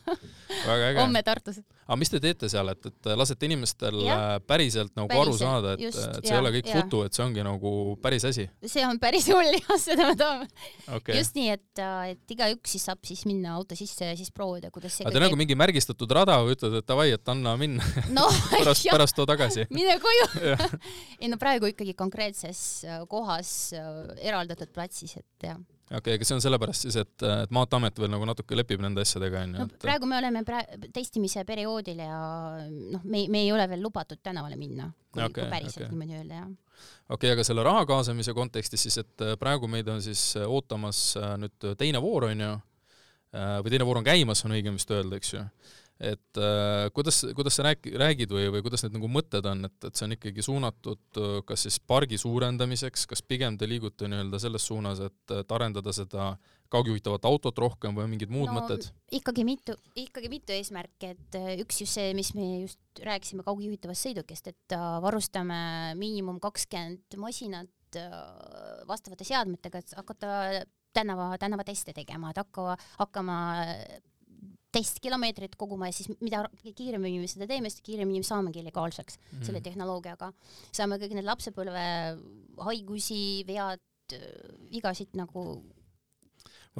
väga 0.67 0.91
äge. 0.91 1.01
homme 1.01 1.23
Tartus. 1.25 1.59
aga 1.87 1.97
mis 1.97 2.13
te 2.13 2.21
teete 2.21 2.49
seal, 2.51 2.69
et, 2.73 2.89
et 2.91 3.11
lasete 3.17 3.49
inimestel 3.49 3.99
äh, 4.05 4.37
päriselt 4.45 4.93
nagu 4.93 5.09
Päriselt, 5.09 5.27
aru 5.27 5.37
saada, 5.41 5.73
et, 5.73 5.87
et 5.89 5.97
see 5.97 6.29
ei 6.29 6.33
jah, 6.35 6.41
ole 6.43 6.53
kõik 6.59 6.71
jah. 6.71 6.81
futu, 6.81 7.03
et 7.07 7.17
see 7.17 7.25
ongi 7.25 7.45
nagu 7.47 7.73
päris 8.03 8.27
asi? 8.29 8.47
see 8.65 8.85
on 8.85 9.01
päris 9.01 9.29
hull 9.33 9.57
jah, 9.57 9.75
seda 9.81 10.11
me 10.11 10.17
tahame 10.19 10.47
okay.. 10.99 11.17
just 11.17 11.37
nii, 11.37 11.57
et, 11.57 11.83
et 12.11 12.33
igaüks 12.35 12.73
siis 12.75 12.85
saab 12.89 13.01
siis 13.07 13.23
minna 13.29 13.55
auto 13.57 13.77
sisse 13.77 14.09
ja 14.09 14.15
siis 14.17 14.31
proovida, 14.33 14.71
kuidas 14.73 14.97
see 14.97 15.07
aga 15.07 15.15
te 15.15 15.23
nagu 15.23 15.39
mingi 15.39 15.57
märgistatud 15.59 16.11
rada 16.17 16.37
või 16.43 16.57
ütled, 16.57 16.77
et 16.81 16.89
davai, 16.89 17.09
et 17.15 17.31
anna 17.33 17.55
minna, 17.59 17.85
no 18.15 18.27
pärast, 18.53 18.87
pärast 18.89 19.17
too 19.17 19.27
tagasi? 19.29 19.67
mine 19.77 19.97
koju. 20.03 20.27
ei 21.21 21.31
no 21.31 21.39
praegu 21.41 21.71
ikkagi 21.71 21.95
konkreetses 21.97 22.61
äh, 22.87 23.01
kohas 23.09 23.55
äh, 23.77 24.05
eraldatud 24.29 24.71
platsis, 24.75 25.17
et 25.21 25.49
jah. 25.49 25.57
okei 25.89 25.99
okay,, 25.99 26.19
aga 26.19 26.29
see 26.29 26.37
on 26.37 26.45
sellepärast 26.45 26.87
siis, 26.87 26.99
et, 27.01 27.15
et 27.25 27.55
Maanteeamet 27.55 27.99
veel 28.03 28.13
nagu 28.13 28.29
natuke 28.29 28.57
lepib 28.57 28.83
nende 28.83 29.03
asjadega, 29.05 29.43
onju 29.47 29.65
no. 29.65 29.81
praegu 29.81 30.09
me 30.09 30.19
oleme 30.19 30.45
pra- 30.47 30.65
testimise 30.93 31.45
perioodil 31.47 32.05
ja 32.05 32.21
noh, 32.67 33.03
me, 33.03 33.25
me 33.31 33.43
ei 33.45 33.51
ole 33.55 33.67
veel 33.71 33.83
lubatud 33.85 34.21
tänavale 34.23 34.59
minna, 34.59 34.91
kui 35.11 35.23
Okei, 35.23 35.31
okay, 35.31 35.43
kui 35.43 35.51
päriselt 35.57 35.85
okay. 35.85 35.93
niimoodi 35.95 36.21
öelda 36.21 36.41
jah. 36.43 36.55
Okei 37.07 37.15
okay,, 37.15 37.33
aga 37.35 37.43
selle 37.47 37.63
raha 37.65 37.85
kaasamise 37.89 38.33
kontekstis 38.35 38.87
siis, 38.87 38.99
et 39.03 39.25
äh, 39.25 39.35
praegu 39.39 39.69
meid 39.71 39.87
on 39.91 40.01
siis 40.03 40.21
äh, 40.39 40.47
ootamas 40.47 41.01
äh, 41.19 41.35
nüüd 41.41 41.69
teine 41.79 42.01
voor 42.03 42.29
onju, 42.31 42.55
või 43.37 43.69
teine 43.69 43.85
voor 43.85 43.99
on 43.99 44.05
käimas, 44.07 44.39
on 44.47 44.53
õigem 44.55 44.77
vist 44.77 44.91
öelda, 44.95 45.17
eks 45.19 45.33
ju. 45.33 45.41
Et 45.99 46.37
äh, 46.37 46.87
kuidas, 46.93 47.23
kuidas 47.35 47.57
sa 47.57 47.65
räägi-, 47.65 47.93
räägid 47.97 48.33
või, 48.33 48.49
või 48.53 48.61
kuidas 48.65 48.83
need 48.85 48.97
nagu 48.97 49.09
mõtted 49.09 49.45
on, 49.49 49.65
et, 49.65 49.77
et 49.87 49.97
see 49.97 50.05
on 50.05 50.13
ikkagi 50.13 50.45
suunatud 50.45 51.19
äh, 51.21 51.39
kas 51.47 51.65
siis 51.65 51.79
pargi 51.81 52.19
suurendamiseks, 52.21 53.07
kas 53.09 53.23
pigem 53.25 53.57
te 53.57 53.69
liigute 53.69 54.09
nii-öelda 54.09 54.41
selles 54.41 54.67
suunas, 54.69 55.01
et, 55.01 55.17
et 55.39 55.55
arendada 55.57 55.93
seda 55.95 56.35
kaugjuhitavat 56.69 57.25
autot 57.25 57.57
rohkem 57.63 57.95
või 57.97 58.09
mingid 58.11 58.31
muud 58.33 58.51
No, 58.51 58.59
mõtted? 58.59 58.89
ikkagi 59.17 59.45
mitu, 59.47 59.73
ikkagi 59.97 60.29
mitu 60.29 60.53
eesmärki, 60.53 61.13
et 61.15 61.39
äh, 61.39 61.55
üks 61.63 61.81
just 61.81 61.97
see, 61.97 62.13
mis 62.17 62.33
me 62.37 62.49
just 62.67 63.01
rääkisime 63.01 63.45
kaugjuhitavast 63.47 64.09
sõidukist, 64.09 64.51
et 64.53 64.77
äh, 64.77 64.89
varustame 65.01 65.95
miinimum 65.97 66.41
kakskümmend 66.43 67.17
masinat 67.21 67.73
vastavate 68.85 69.23
seadmetega, 69.23 69.79
et 69.79 69.93
hakata 69.95 70.31
tänava, 70.93 71.29
tänavateste 71.39 71.93
tegema, 71.95 72.33
et 72.33 72.41
hakka, 72.41 72.75
hakkama 72.99 73.37
testkilomeetrit 74.75 75.55
koguma 75.59 75.87
ja 75.89 75.95
siis 75.95 76.09
mida 76.19 76.43
kiiremini 76.75 77.21
me 77.21 77.29
seda 77.31 77.47
teeme, 77.49 77.71
seda 77.71 77.85
kiiremini 77.87 78.21
me 78.21 78.27
saamegi 78.27 78.63
legaalseks 78.65 79.19
mm. 79.19 79.45
selle 79.47 79.61
tehnoloogiaga. 79.63 80.31
saame 80.75 80.99
kõik 81.01 81.15
need 81.17 81.27
lapsepõlve 81.27 81.85
haigusi, 82.67 83.21
vead, 83.47 83.83
vigasid 84.71 85.15
nagu 85.19 85.47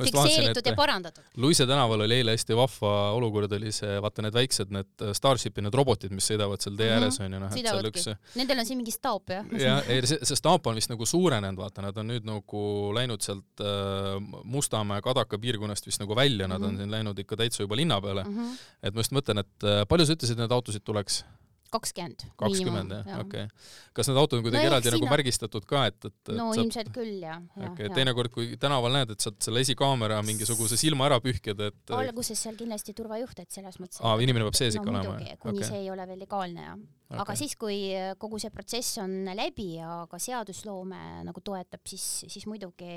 fikseeritud 0.05 0.57
et 0.61 0.65
ja 0.65 0.75
parandatud. 0.77 1.23
Luise 1.37 1.65
tänaval 1.67 2.01
oli 2.05 2.15
eile 2.21 2.31
hästi 2.35 2.55
vahva 2.55 2.91
olukord, 3.17 3.51
oli 3.57 3.71
see, 3.71 3.97
vaata 4.01 4.21
need 4.21 4.33
väiksed, 4.33 4.69
need 4.71 5.05
Starshipi 5.13 5.61
need 5.65 5.73
robotid, 5.73 6.11
mis 6.11 6.27
sõidavad 6.29 6.61
seal 6.61 6.75
tee 6.77 6.89
Mhm. 6.91 7.03
ääres 7.03 7.19
onju, 7.19 7.39
noh 7.39 7.47
et 7.51 7.67
seal 7.67 7.89
üks. 7.91 8.07
Nendel 8.35 8.59
on 8.59 8.65
siin 8.65 8.77
mingi 8.77 8.91
staap 8.91 9.29
jah? 9.29 9.45
jah, 9.57 9.81
ei 9.89 10.01
see, 10.05 10.19
see 10.23 10.35
staap 10.35 10.67
on 10.67 10.75
vist 10.75 10.89
nagu 10.89 11.05
suurenenud, 11.05 11.57
vaata, 11.57 11.81
nad 11.81 11.97
on 11.97 12.07
nüüd 12.07 12.25
nagu 12.25 12.93
läinud 12.93 13.21
sealt 13.21 13.61
äh, 13.61 14.19
Mustamäe, 14.43 15.01
Kadaka 15.01 15.37
piirkonnast 15.37 15.85
vist 15.85 15.99
nagu 15.99 16.15
välja, 16.15 16.47
nad 16.47 16.61
on 16.61 16.73
Mhm. 16.73 16.77
siin 16.77 16.91
läinud 16.91 17.19
ikka 17.19 17.35
täitsa 17.35 17.63
juba 17.63 17.75
linna 17.75 18.01
peale. 18.01 18.23
mm. 18.23 18.35
-hmm. 18.37 18.57
et 18.83 18.93
ma 18.93 18.99
just 18.99 19.11
mõtlen, 19.11 19.39
et 19.39 19.63
äh, 19.63 19.85
palju 19.87 20.05
sa 20.05 20.13
ütlesid, 20.13 20.37
neid 20.37 20.51
autosid 20.51 20.83
tuleks? 20.83 21.23
Kakskümmend. 21.73 22.25
kakskümmend 22.39 22.93
jah, 22.95 23.21
okei 23.21 23.45
okay.. 23.47 23.67
kas 23.97 24.09
need 24.09 24.19
autod 24.21 24.39
on 24.39 24.45
kuidagi 24.45 24.63
No 24.67 24.71
eraldi 24.71 24.91
nagu 24.93 25.01
sinna- 25.03 25.13
märgistatud 25.13 25.67
ka, 25.69 25.83
et, 25.91 25.97
et, 26.09 26.15
et 26.29 26.33
no 26.37 26.49
saab 26.51 26.63
ilmselt 26.63 26.91
küll 26.95 27.23
jah, 27.23 27.41
jah, 27.55 27.71
okei, 27.71 27.87
jah. 27.87 27.95
teinekord 27.97 28.33
kui 28.33 28.49
tänaval 28.61 28.95
näed, 28.97 29.13
et 29.15 29.25
saad 29.25 29.39
selle 29.43 29.63
esikaamera 29.65 30.19
mingisuguse 30.27 30.79
silma 30.79 31.07
ära 31.09 31.19
pühkida, 31.23 31.71
et 31.71 31.95
alguses 31.97 32.43
seal 32.47 32.57
kindlasti 32.59 32.95
turvajuht, 32.97 33.41
et 33.43 33.59
selles 33.59 33.79
mõttes 33.81 34.01
aa, 34.01 34.17
inimene 34.23 34.47
peab 34.47 34.59
sees 34.59 34.75
no 34.77 34.83
ikka 34.83 34.93
olema 34.93 35.15
muidugi, 35.15 35.39
kuni 35.43 35.61
Okei. 35.61 35.71
see 35.71 35.81
ei 35.83 35.91
ole 35.93 36.07
veel 36.09 36.21
legaalne 36.25 36.67
ja 36.67 36.75
okay. 36.75 37.21
aga 37.23 37.37
siis, 37.39 37.55
kui 37.59 37.79
kogu 38.21 38.41
see 38.43 38.53
protsess 38.53 39.01
on 39.03 39.17
läbi 39.37 39.69
ja 39.77 40.03
ka 40.11 40.19
seadusloome 40.21 41.01
nagu 41.27 41.43
toetab, 41.43 41.83
siis, 41.89 42.07
siis 42.27 42.47
muidugi 42.49 42.91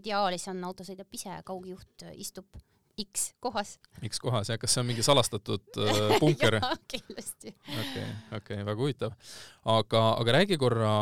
ideaalis 0.00 0.48
on 0.52 0.64
auto 0.68 0.86
sõidab 0.86 1.08
ise, 1.16 1.40
kaugjuht 1.46 2.10
istub 2.16 2.60
X 2.98 3.32
kohas. 3.40 3.76
X 4.06 4.20
kohas 4.22 4.50
jah, 4.50 4.58
kas 4.60 4.74
see 4.74 4.82
on 4.82 4.88
mingi 4.88 5.04
salastatud 5.06 5.78
äh, 5.84 6.16
punker? 6.22 6.58
kindlasti. 6.90 7.54
okei, 7.82 8.06
okei, 8.38 8.60
väga 8.66 8.76
huvitav. 8.80 9.14
aga, 9.64 10.04
aga 10.20 10.36
räägi 10.40 10.58
korra 10.60 10.92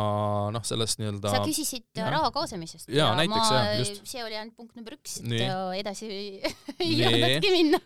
noh, 0.54 0.64
sellest 0.66 1.00
nii-öelda 1.02 1.32
sa 1.32 1.42
küsisid 1.46 1.86
äh, 2.00 2.10
raha 2.14 2.32
kaasamisest. 2.34 2.90
Jaa, 2.92 3.14
näiteks, 3.18 3.52
jah, 3.54 3.70
just. 3.80 4.02
see 4.08 4.24
oli 4.24 4.38
ainult 4.38 4.56
punkt 4.58 4.76
number 4.78 4.98
üks, 4.98 5.20
et 5.22 5.46
äh, 5.46 5.78
edasi 5.80 6.10
ei 6.82 6.92
jõudnudki 7.02 7.54
minna. 7.54 7.82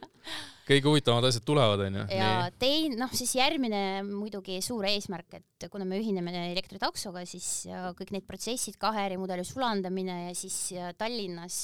Kõige 0.72 0.90
huvitavamad 0.90 1.28
asjad 1.28 1.44
tulevad, 1.46 1.82
onju. 1.87 2.04
ja 2.16 2.30
tein-, 2.61 2.96
noh 3.00 3.12
siis 3.16 3.35
järgmine 3.38 3.82
muidugi 4.08 4.58
suur 4.64 4.87
eesmärk, 4.88 5.38
et 5.40 5.68
kuna 5.72 5.87
me 5.88 5.98
ühineme 6.00 6.35
elektritaksoga, 6.52 7.24
siis 7.28 7.66
kõik 7.98 8.14
need 8.14 8.26
protsessid, 8.28 8.78
kahe 8.82 9.06
ärimudeli 9.08 9.44
sulandamine 9.46 10.18
ja 10.28 10.32
siis 10.38 10.58
Tallinnas 10.98 11.61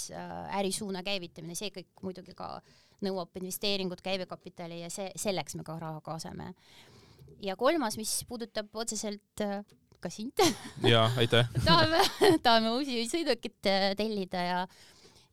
ärisuuna 0.58 1.04
käivitamine, 1.06 1.56
see 1.58 1.72
kõik 1.74 2.06
muidugi 2.06 2.36
ka 2.38 2.56
nõuab 3.04 3.36
investeeringut, 3.38 4.02
käibekapitali 4.02 4.82
ja 4.82 4.92
see, 4.92 5.10
selleks 5.18 5.58
me 5.58 5.66
ka 5.66 5.78
raha 5.78 6.00
kaasame. 6.04 6.52
ja 7.42 7.54
kolmas, 7.56 7.96
mis 7.96 8.24
puudutab 8.28 8.74
otseselt 8.74 9.44
ka 10.00 10.10
sind, 10.10 10.38
jaa, 10.92 11.08
aitäh. 11.18 11.48
tahame, 11.66 12.02
tahame 12.42 12.72
uusi 12.76 13.02
sõidukeid 13.10 13.70
äh, 13.70 13.90
tellida 13.98 14.44
ja 14.44 14.60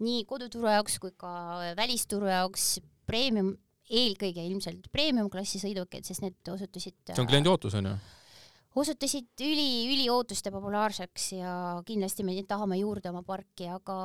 nii 0.03 0.25
koduturu 0.27 0.69
jaoks 0.71 0.97
kui 1.01 1.13
ka 1.17 1.31
välisturu 1.77 2.29
jaoks 2.29 2.79
premium, 3.07 3.53
eelkõige 3.89 4.43
ilmselt 4.49 4.89
premium 4.93 5.29
klassi 5.31 5.61
sõidukid, 5.61 6.05
sest 6.07 6.23
need 6.25 6.53
osutusid 6.53 6.97
see 7.11 7.21
on 7.21 7.29
kliendi 7.29 7.51
ootus, 7.51 7.75
onju? 7.77 7.95
osutusid 8.75 9.43
üli, 9.45 9.85
üliootuste 9.93 10.51
populaarseks 10.51 11.27
ja 11.37 11.51
kindlasti 11.87 12.25
me 12.27 12.35
tahame 12.47 12.79
juurde 12.81 13.11
oma 13.11 13.23
parki, 13.23 13.69
aga 13.71 13.97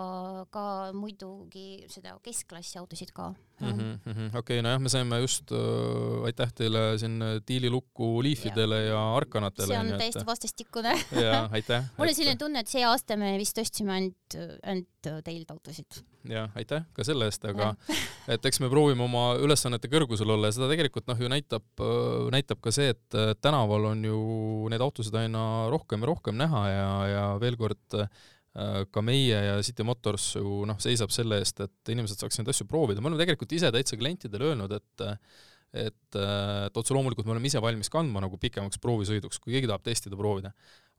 ka 0.55 0.65
muidugi 0.97 1.87
seda 1.91 2.17
keskklassi 2.23 2.79
autosid 2.79 3.15
ka. 3.17 3.33
Mhm, 3.61 4.31
okei, 4.41 4.61
nojah, 4.65 4.81
me 4.81 4.93
saime 4.93 5.21
just 5.21 5.53
äh,, 5.53 6.27
aitäh 6.29 6.53
teile 6.57 6.85
siin 7.01 7.19
diililukku 7.49 8.23
Leafidele 8.25 8.85
ja 8.87 9.01
Arkanatele. 9.17 9.69
see 9.69 9.81
on 9.81 9.91
täiesti 10.01 10.25
vastastikune. 10.27 10.95
jaa, 11.21 11.43
aitäh. 11.57 11.91
mul 11.99 12.13
on 12.13 12.17
selline 12.17 12.41
tunne, 12.41 12.65
et 12.65 12.73
see 12.73 12.85
aasta 12.87 13.19
me 13.21 13.35
vist 13.41 13.59
ostsime 13.61 13.97
ainult, 13.99 14.39
ainult 14.65 15.11
teilt 15.25 15.53
autosid. 15.53 16.01
jah, 16.29 16.49
aitäh 16.57 16.85
ka 16.97 17.05
selle 17.07 17.29
eest, 17.29 17.45
aga 17.53 17.75
et 18.35 18.51
eks 18.51 18.63
me 18.65 18.73
proovime 18.73 19.05
oma 19.05 19.27
ülesannete 19.41 19.93
kõrgusel 19.93 20.33
olla 20.37 20.51
ja 20.51 20.57
seda 20.57 20.71
tegelikult 20.73 21.09
noh, 21.11 21.21
ju 21.21 21.31
näitab, 21.33 21.85
näitab 22.33 22.61
ka 22.65 22.73
see, 22.75 22.95
et 22.97 23.19
äh, 23.19 23.33
tänaval 23.41 23.93
on 23.93 24.05
ju 24.05 24.21
neid 24.73 24.85
autosid 24.85 25.17
aina 25.21 25.69
rohkem 25.73 26.05
ja 26.05 26.13
rohkem 26.13 26.41
näha 26.41 26.67
ja, 26.69 26.91
ja 27.13 27.25
veel 27.43 27.61
kord 27.61 28.01
äh, 28.01 28.09
ka 28.91 29.03
meie 29.07 29.37
ja 29.47 29.59
City 29.63 29.85
Motors 29.87 30.33
ju 30.35 30.65
noh, 30.67 30.79
seisab 30.83 31.13
selle 31.15 31.39
eest, 31.39 31.61
et 31.63 31.93
inimesed 31.95 32.19
saaks 32.19 32.41
neid 32.41 32.51
asju 32.51 32.67
proovida, 32.67 33.03
me 33.03 33.11
oleme 33.11 33.23
tegelikult 33.23 33.53
ise 33.55 33.71
täitsa 33.71 33.99
klientidele 34.01 34.51
öelnud, 34.53 34.75
et 34.75 35.07
et, 35.71 36.17
et 36.19 36.79
otse 36.81 36.95
loomulikult 36.97 37.29
me 37.29 37.37
oleme 37.37 37.47
ise 37.47 37.61
valmis 37.63 37.93
kandma 37.93 38.19
nagu 38.25 38.35
pikemaks 38.43 38.81
proovisõiduks, 38.83 39.39
kui 39.39 39.55
keegi 39.55 39.69
tahab 39.71 39.85
testida, 39.87 40.19
proovida. 40.19 40.51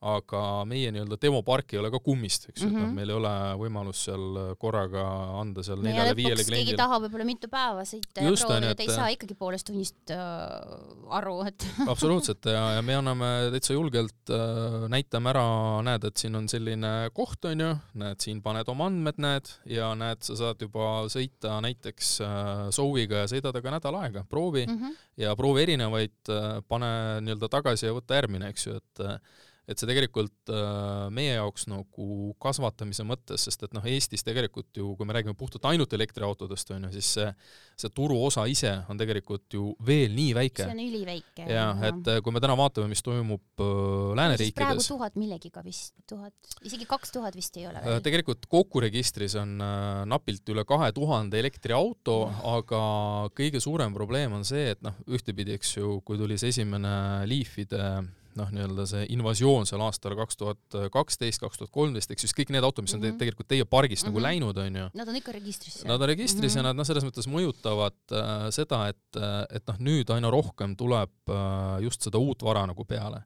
Aga 0.01 0.65
meie 0.65 0.89
nii-öelda 0.89 1.17
demopark 1.21 1.73
ei 1.75 1.79
ole 1.79 1.91
ka 1.93 1.99
kummist, 2.01 2.47
eks 2.49 2.63
ju 2.63 2.69
mm, 2.69 2.73
-hmm. 2.73 2.77
et 2.77 2.81
noh, 2.81 2.87
Mhm. 2.89 2.95
meil 2.95 3.09
ei 3.09 3.15
ole 3.15 3.33
võimalus 3.61 3.99
seal 4.07 4.55
korraga 4.57 5.03
anda 5.39 5.61
seal 5.63 5.77
ja 5.77 5.91
neljale-viiele 5.91 6.39
lõpuks 6.39 6.49
keegi 6.49 6.51
kliendile. 6.51 6.77
tahab 6.77 7.03
võib-olla 7.05 7.25
mitu 7.25 7.47
päeva 7.51 7.83
sõita 7.85 8.23
ja 8.23 8.29
Just, 8.29 8.41
ju, 8.41 8.47
proovida, 8.47 8.71
et 8.71 8.79
ei 8.79 8.87
saa 8.89 9.09
ikkagi 9.13 9.35
poolest 9.37 9.67
tunnist 9.69 10.13
äh, 10.15 11.11
aru, 11.19 11.35
et 11.45 11.67
absoluutselt 11.93 12.45
ja, 12.49 12.63
ja 12.77 12.81
me 12.81 12.95
anname 12.97 13.29
täitsa 13.53 13.75
julgelt 13.77 14.33
äh,, 14.33 14.87
näitame 14.89 15.29
ära, 15.29 15.45
näed, 15.85 16.03
et 16.09 16.17
siin 16.17 16.35
on 16.35 16.49
selline 16.49 17.11
koht, 17.13 17.45
onju, 17.45 17.69
näed, 18.01 18.19
siin 18.25 18.41
paned 18.41 18.67
oma 18.73 18.89
andmed, 18.89 19.21
näed, 19.21 19.53
ja 19.69 19.91
näed, 19.93 20.23
sa 20.25 20.35
saad 20.39 20.65
juba 20.65 21.05
sõita 21.13 21.59
näiteks 21.61 22.09
äh, 22.25 22.65
Zoe'iga 22.73 23.21
ja 23.21 23.29
sõidad 23.29 23.55
aga 23.61 23.77
nädal 23.77 23.99
aega, 24.01 24.25
proovi 24.25 24.65
mm 24.65 24.77
-hmm. 24.81 24.97
ja 25.17 25.35
proovi 25.35 25.61
erinevaid 25.67 26.17
äh,, 26.29 26.61
pane 26.67 27.21
nii-öelda 27.21 27.49
tagasi 27.53 27.85
ja 27.85 27.93
võta 27.93 28.17
järgmine, 28.17 28.49
eks 28.49 28.67
ju, 28.67 28.75
et 28.81 29.05
äh, 29.05 29.17
et 29.71 29.81
see 29.81 29.89
tegelikult 29.89 30.53
äh, 30.53 31.07
meie 31.13 31.35
jaoks 31.35 31.67
nagu 31.71 32.31
kasvatamise 32.41 33.05
mõttes, 33.07 33.47
sest 33.47 33.67
et 33.67 33.75
noh, 33.77 33.85
Eestis 33.87 34.25
tegelikult 34.27 34.69
ju, 34.77 34.93
kui 34.99 35.09
me 35.09 35.17
räägime 35.17 35.37
puhtalt 35.37 35.65
ainult 35.71 35.93
elektriautodest, 35.97 36.75
on 36.75 36.89
ju, 36.89 36.93
siis 36.99 37.13
see, 37.17 37.27
see 37.81 37.93
turuosa 37.95 38.45
ise 38.51 38.75
on 38.91 38.99
tegelikult 38.99 39.57
ju 39.57 39.71
veel 39.85 40.13
nii 40.15 40.35
väike 40.37 40.67
see 40.67 40.75
on 40.75 40.83
üliväike. 40.85 41.47
ja 41.49 41.67
et 41.89 42.13
äh, 42.13 42.21
kui 42.23 42.35
me 42.35 42.43
täna 42.43 42.57
vaatame, 42.59 42.91
mis 42.91 43.03
toimub 43.05 43.41
äh, 43.61 43.71
praegu 43.71 44.15
lääneriikides, 44.17 44.87
tuhat 44.87 45.15
millegiga 45.19 45.63
vist, 45.63 45.93
tuhat, 46.09 46.33
isegi 46.65 46.87
kaks 46.89 47.13
tuhat 47.15 47.35
vist 47.37 47.57
ei 47.57 47.67
ole 47.69 47.81
veel. 47.83 48.01
tegelikult 48.03 48.45
kokku 48.51 48.81
registris 48.83 49.35
on 49.39 49.57
napilt 50.09 50.47
üle 50.53 50.65
kahe 50.67 50.91
tuhande 50.95 51.39
elektriauto, 51.39 52.17
aga 52.53 52.81
kõige 53.37 53.61
suurem 53.63 53.93
probleem 53.95 54.33
on 54.37 54.45
see, 54.47 54.71
et 54.75 54.81
noh, 54.85 54.97
ühtepidi, 55.07 55.55
eks 55.59 55.77
ju, 55.77 55.99
kui 56.05 56.19
tuli 56.19 56.39
see 56.41 56.51
esimene 56.53 56.93
Leafide 57.29 57.83
noh, 58.39 58.49
nii-öelda 58.53 58.85
see 58.87 59.05
invasioon 59.15 59.65
seal 59.69 59.81
aastal 59.81 60.15
kaks 60.15 60.37
tuhat 60.39 60.77
kaksteist, 60.93 61.41
kaks 61.41 61.57
tuhat 61.61 61.71
kolmteist, 61.71 62.11
eks 62.11 62.21
siis 62.27 62.33
kõik 62.37 62.51
need 62.53 62.63
autod, 62.63 62.83
mis 62.85 62.93
on 62.95 63.01
te 63.01 63.11
Mhm. 63.11 63.17
tegelikult 63.21 63.47
teie 63.47 63.65
pargist 63.65 64.05
nagu 64.05 64.19
Mhm. 64.19 64.25
läinud, 64.27 64.57
onju 64.57 64.89
Nad 64.93 65.07
on 65.07 65.15
ikka 65.15 65.31
registris. 65.31 65.83
Nad 65.85 66.01
on 66.01 66.07
registris 66.07 66.53
mm 66.55 66.59
-hmm. 66.59 66.63
ja 66.63 66.69
nad 66.69 66.75
noh, 66.75 66.85
selles 66.85 67.03
mõttes 67.03 67.27
mõjutavad 67.27 67.97
äh, 68.11 68.49
seda, 68.51 68.87
et, 68.89 69.17
et 69.49 69.67
noh, 69.67 69.77
nüüd 69.79 70.09
aina 70.09 70.29
rohkem 70.31 70.75
tuleb 70.75 71.09
äh, 71.29 71.81
just 71.81 72.01
seda 72.01 72.17
uut 72.17 72.41
vara 72.43 72.65
nagu 72.65 72.85
peale. 72.85 73.23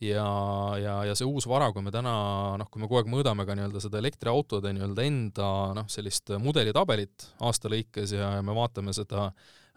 ja, 0.00 0.74
ja, 0.82 1.04
ja 1.04 1.14
see 1.14 1.24
uus 1.24 1.46
vara, 1.48 1.72
kui 1.72 1.80
me 1.82 1.90
täna 1.90 2.58
noh, 2.58 2.66
kui 2.70 2.80
me 2.82 2.88
kogu 2.88 2.98
aeg 2.98 3.06
mõõdame 3.06 3.46
ka 3.46 3.54
nii-öelda 3.54 3.80
seda 3.80 3.98
elektriautode 3.98 4.72
nii-öelda 4.74 5.02
enda 5.06 5.74
noh, 5.74 5.86
sellist 5.88 6.28
mudelitabelit 6.38 7.28
aasta 7.40 7.68
lõikes 7.68 8.12
ja 8.12 8.42
me 8.42 8.52
vaatame 8.52 8.92
seda 8.92 9.28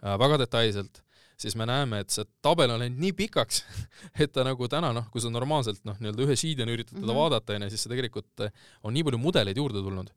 äh, 0.02 0.18
väga 0.18 0.38
detailselt, 0.38 1.00
siis 1.38 1.54
me 1.58 1.66
näeme, 1.68 2.02
et 2.02 2.10
see 2.14 2.26
tabel 2.42 2.72
on 2.74 2.82
läinud 2.82 3.00
nii 3.02 3.14
pikaks, 3.18 3.62
et 4.22 4.32
ta 4.34 4.44
nagu 4.46 4.68
täna 4.70 4.92
noh, 4.96 5.06
kui 5.12 5.22
sa 5.22 5.30
normaalselt 5.32 5.84
noh, 5.88 5.98
nii-öelda 6.02 6.26
ühe 6.26 6.36
sheet'ina 6.36 6.74
üritad 6.74 6.96
teda 6.96 7.04
mm. 7.04 7.10
-hmm. 7.12 7.20
vaadata, 7.22 7.58
onju, 7.58 7.70
siis 7.72 7.86
see 7.86 7.94
tegelikult 7.94 8.46
äh, 8.46 8.66
on 8.82 8.96
nii 8.96 9.06
palju 9.06 9.22
mudeleid 9.22 9.62
juurde 9.62 9.84
tulnud 9.84 10.12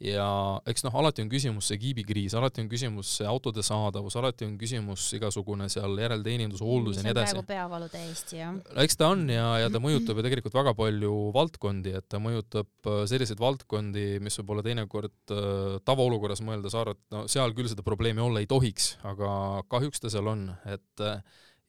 ja 0.00 0.26
eks 0.70 0.84
noh, 0.86 0.94
alati 0.96 1.20
on 1.24 1.28
küsimus 1.30 1.66
see 1.68 1.78
kiibikriis, 1.80 2.32
alati 2.38 2.62
on 2.62 2.70
küsimus 2.70 3.10
see 3.18 3.26
autode 3.28 3.62
saadavus, 3.64 4.16
alati 4.16 4.46
on 4.48 4.54
küsimus 4.60 5.04
igasugune 5.18 5.68
seal 5.72 5.98
järelteenindus, 6.00 6.62
hooldus 6.64 7.00
ja 7.00 7.04
nii 7.04 7.12
edasi 7.12 7.36
praegu. 7.36 7.48
peavalu 7.50 7.88
täiesti 7.92 8.40
jah. 8.40 8.56
eks 8.84 8.96
ta 9.00 9.10
on 9.12 9.26
ja, 9.28 9.46
ja 9.60 9.68
ta 9.72 9.82
mõjutab 9.82 10.16
ju 10.16 10.24
tegelikult 10.24 10.56
väga 10.56 10.72
palju 10.78 11.12
valdkondi, 11.36 11.92
et 12.00 12.08
ta 12.08 12.20
mõjutab 12.22 12.88
äh, 12.88 13.02
selliseid 13.12 13.42
valdkondi, 13.42 14.06
mis 14.24 14.40
võib-olla 14.40 14.64
teinekord 14.64 15.36
äh, 15.36 15.76
tavaolukorras 15.84 16.40
mõeldes 16.48 16.76
arvad, 16.80 16.96
et 16.96 17.16
no 17.16 17.26
seal 17.28 17.52
küll 17.56 17.68
seda 17.68 17.84
probleemi 17.84 18.24
olla 18.24 18.40
ei 18.40 18.48
tohiks, 18.48 18.94
aga 19.10 19.60
kahjuks 19.68 20.00
ta 20.00 20.12
seal 20.12 20.32
on, 20.32 20.48
et 20.64 21.04
äh, 21.04 21.20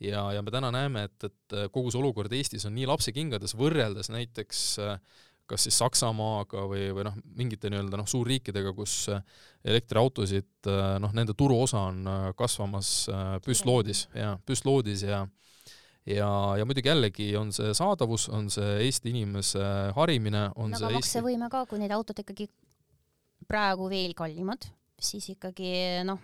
ja, 0.07 0.23
ja 0.37 0.45
me 0.45 0.55
täna 0.55 0.71
näeme, 0.71 1.03
et, 1.09 1.27
et 1.27 1.57
kogu 1.75 1.91
see 1.91 1.99
olukord 1.99 2.31
Eestis 2.31 2.63
on 2.69 2.73
nii 2.79 2.87
lapsekingades 2.89 3.57
võrreldes 3.59 4.07
näiteks 4.13 4.63
äh, 4.87 4.95
kas 5.51 5.67
siis 5.67 5.77
Saksamaaga 5.81 6.63
või, 6.69 6.87
või 6.95 7.05
noh, 7.07 7.17
mingite 7.37 7.71
nii-öelda 7.71 7.99
noh, 7.99 8.07
suurriikidega, 8.09 8.73
kus 8.77 8.95
äh, 9.11 9.21
elektriautosid 9.67 10.71
äh, 10.71 10.95
noh, 11.03 11.13
nende 11.17 11.35
turuosa 11.37 11.85
on 11.91 12.01
äh, 12.07 12.25
kasvamas 12.39 12.91
püstloodis. 13.45 14.07
Ja 14.17 14.37
püstloodis 14.47 15.05
ja 15.07 15.25
ja, 16.07 16.31
ja 16.57 16.65
muidugi 16.65 16.89
jällegi 16.89 17.29
on 17.37 17.51
see 17.55 17.75
saadavus, 17.77 18.27
on 18.33 18.49
see 18.53 18.79
Eesti 18.87 19.11
inimese 19.13 19.63
harimine, 19.97 20.47
on 20.55 20.71
aga 20.71 20.81
see 20.81 20.91
Eesti 20.91 21.01
maksevõime 21.01 21.51
ka, 21.53 21.65
kui 21.69 21.81
need 21.81 21.93
autod 21.95 22.23
ikkagi 22.23 22.49
praegu 23.51 23.89
veel 23.91 24.15
kallimad, 24.17 24.65
siis 25.01 25.27
ikkagi 25.35 26.01
noh, 26.07 26.21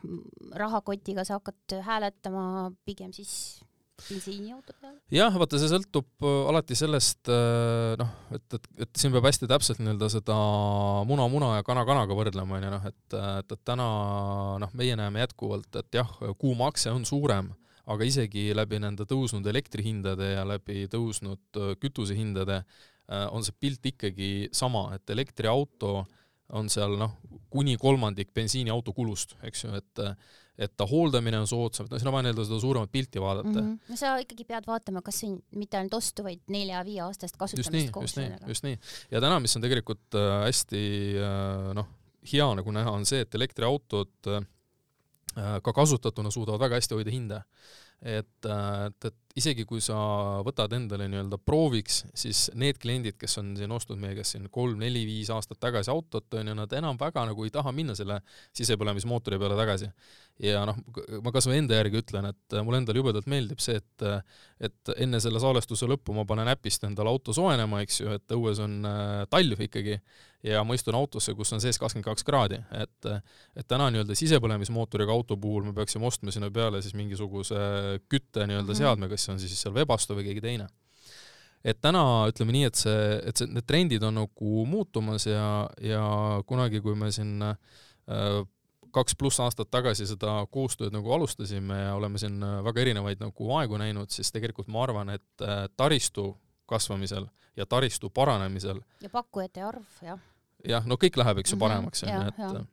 rahakotiga 0.58 1.26
sa 1.28 1.40
hakkad 1.40 1.80
hääletama 1.86 2.72
pigem 2.88 3.14
siis 3.14 3.60
bensiiniauto 4.06 4.76
peale. 4.80 4.98
jah, 5.14 5.34
vaata, 5.42 5.60
see 5.62 5.70
sõltub 5.72 6.26
äh, 6.26 6.40
alati 6.52 6.78
sellest 6.78 7.32
äh, 7.34 7.94
noh, 8.00 8.12
et, 8.36 8.46
et, 8.58 8.68
et 8.86 9.00
siin 9.00 9.14
peab 9.16 9.28
hästi 9.30 9.50
täpselt 9.50 9.82
nii-öelda 9.82 10.10
seda 10.14 10.38
muna 11.10 11.28
muna 11.32 11.56
ja 11.58 11.68
kana 11.68 11.86
kanaga 11.88 12.18
võrdlema, 12.18 12.60
onju 12.60 12.74
noh, 12.74 12.90
et, 12.90 13.00
et, 13.18 13.56
et 13.58 13.64
täna 13.68 13.88
noh, 14.64 14.76
meie 14.78 14.98
näeme 15.00 15.24
jätkuvalt, 15.26 15.70
et 15.82 16.02
jah, 16.02 16.12
kuumakse 16.40 16.94
on 16.94 17.08
suurem, 17.10 17.50
aga 17.88 18.08
isegi 18.08 18.50
läbi 18.56 18.82
nende 18.84 19.08
tõusnud 19.08 19.48
elektrihindade 19.48 20.34
ja 20.36 20.46
läbi 20.48 20.86
tõusnud 20.92 21.62
äh, 21.62 21.74
kütusehindade 21.82 22.62
äh, 22.62 23.26
on 23.32 23.46
see 23.46 23.56
pilt 23.60 23.92
ikkagi 23.94 24.32
sama, 24.56 24.90
et 24.98 25.10
elektriauto 25.16 26.04
on 26.56 26.70
seal 26.72 26.98
noh, 27.00 27.18
kuni 27.52 27.76
kolmandik 27.80 28.34
bensiiniauto 28.36 28.94
kulust, 28.96 29.36
eks 29.48 29.66
ju, 29.66 29.74
et 29.78 30.06
et 30.58 30.74
ta 30.74 30.88
hooldamine 30.90 31.38
on 31.38 31.46
soodsam, 31.46 31.86
et 31.86 31.94
no 31.94 32.00
siin 32.02 32.10
on 32.10 32.16
vaja 32.16 32.26
nii-öelda 32.26 32.44
seda 32.48 32.58
suuremat 32.64 32.92
pilti 32.92 33.22
vaadata 33.22 33.52
mm. 33.52 33.66
-hmm. 33.66 33.92
no 33.94 33.98
sa 34.00 34.16
ikkagi 34.18 34.46
pead 34.50 34.66
vaatama, 34.68 35.04
kas 35.06 35.20
see 35.22 35.30
on 35.30 35.36
mitte 35.62 35.78
ainult 35.78 35.94
ostu, 35.94 36.24
vaid 36.26 36.42
nelja-viieaastast 36.50 37.38
kasutamist 37.38 37.70
just 37.70 37.76
nii, 37.76 37.92
koos 37.94 38.08
just 38.08 38.18
nii, 38.18 38.26
sellega. 38.26 38.48
just 38.48 38.66
nii. 38.66 38.80
ja 39.12 39.22
täna, 39.22 39.40
mis 39.44 39.56
on 39.56 39.62
tegelikult 39.62 40.18
äh, 40.18 40.32
hästi 40.48 40.82
äh, 41.22 41.68
noh, 41.78 41.92
hea 42.32 42.48
nagu 42.58 42.74
näha, 42.74 42.92
on 42.92 43.06
see, 43.06 43.22
et 43.22 43.38
elektriautod 43.38 44.32
äh, 44.34 44.48
ka 45.62 45.74
kasutatuna 45.74 46.34
suudavad 46.34 46.66
väga 46.66 46.82
hästi 46.82 46.98
hoida 46.98 47.14
hinda. 47.14 47.44
et, 48.02 48.46
et, 48.46 49.06
et 49.06 49.27
isegi 49.38 49.66
kui 49.70 49.82
sa 49.84 49.98
võtad 50.46 50.74
endale 50.78 51.08
nii-öelda 51.12 51.38
prooviks, 51.46 52.02
siis 52.18 52.48
need 52.58 52.80
kliendid, 52.82 53.18
kes 53.22 53.38
on 53.42 53.54
siin 53.60 53.74
ostnud 53.74 54.00
meie 54.02 54.18
käest 54.18 54.36
siin 54.36 54.48
kolm-neli-viis 54.54 55.30
aastat 55.34 55.60
tagasi 55.62 55.92
autot, 55.94 56.26
on 56.40 56.52
ju, 56.52 56.56
nad 56.58 56.74
enam 56.78 56.98
väga 57.00 57.26
nagu 57.30 57.46
ei 57.46 57.54
taha 57.54 57.74
minna 57.76 57.96
selle 57.98 58.20
sisepõlemismootori 58.58 59.40
peale 59.42 59.60
tagasi 59.60 59.92
ja 60.42 60.62
noh, 60.70 60.78
ma 61.26 61.34
kas 61.34 61.48
või 61.50 61.62
enda 61.62 61.78
järgi 61.78 62.02
ütlen, 62.02 62.30
et 62.30 62.58
mulle 62.62 62.82
endale 62.82 63.02
jubedalt 63.02 63.30
meeldib 63.30 63.62
see, 63.64 63.82
et 63.82 64.08
et 64.58 64.92
enne 64.98 65.20
selle 65.22 65.38
salvestuse 65.42 65.86
lõppu 65.90 66.16
ma 66.18 66.24
panen 66.26 66.50
äpist 66.50 66.86
endale 66.88 67.12
auto 67.12 67.34
soojenema, 67.36 67.84
eks 67.86 68.00
ju, 68.02 68.14
et 68.18 68.34
õues 68.34 68.58
on 68.64 68.80
äh, 68.90 69.26
talv 69.30 69.62
ikkagi 69.68 70.00
ja 70.46 70.64
ma 70.66 70.78
istun 70.78 70.98
autosse, 70.98 71.34
kus 71.38 71.54
on 71.54 71.62
sees 71.62 71.78
kakskümmend 71.82 72.06
kaks 72.08 72.26
kraadi, 72.26 72.60
et 72.78 73.10
et 73.58 73.68
täna 73.70 73.90
nii-öelda 73.94 74.18
sisepõlemismootoriga 74.18 75.14
auto 75.14 75.38
puhul 75.42 75.66
me 75.68 75.74
peaksime 75.78 76.06
ostma 76.10 76.34
sinna 76.34 76.50
peale 76.54 76.82
siis 76.86 76.96
mingisuguse 76.98 77.58
kütte 78.10 78.46
nii-öelda 78.46 78.66
mm 78.66 78.74
-hmm. 78.74 78.78
seadme, 78.78 79.10
kas 79.10 79.27
see 79.28 79.36
on 79.36 79.42
siis 79.44 79.60
seal 79.60 79.76
Webasto 79.76 80.16
või 80.18 80.30
keegi 80.30 80.44
teine 80.48 80.70
et 81.68 81.80
täna 81.84 82.02
ütleme 82.32 82.54
nii, 82.56 82.68
et 82.70 82.80
see, 82.80 83.00
et 83.28 83.40
see, 83.40 83.50
need 83.52 83.66
trendid 83.68 84.04
on 84.08 84.22
nagu 84.22 84.66
muutumas 84.70 85.28
ja, 85.28 85.66
ja 85.84 86.04
kunagi, 86.48 86.82
kui 86.84 86.96
me 86.98 87.10
siin 87.14 87.42
äh, 87.44 87.58
kaks 88.96 89.18
pluss 89.20 89.42
aastat 89.44 89.70
tagasi 89.74 90.08
seda 90.10 90.40
koostööd 90.54 90.96
nagu 90.96 91.12
alustasime 91.14 91.80
ja 91.82 91.96
oleme 91.98 92.22
siin 92.22 92.40
äh, 92.44 92.60
väga 92.66 92.86
erinevaid 92.86 93.24
nagu 93.24 93.52
aegu 93.58 93.82
näinud, 93.82 94.14
siis 94.14 94.32
tegelikult 94.36 94.70
ma 94.72 94.86
arvan, 94.86 95.12
et 95.18 95.46
äh, 95.46 95.66
taristu 95.80 96.32
kasvamisel 96.70 97.28
ja 97.58 97.66
taristu 97.66 98.12
paranemisel 98.14 98.82
ja 99.04 99.12
pakkujate 99.12 99.64
arv, 99.66 100.02
jah. 100.06 100.24
jah, 100.68 100.88
no 100.88 101.00
kõik 101.00 101.20
läheb, 101.20 101.44
eks 101.44 101.54
ju, 101.54 101.60
Mhm, 101.60 101.66
paremaks, 101.66 102.04
on 102.06 102.14
ju, 102.14 102.26
et 102.32 102.44
jah. 102.46 102.66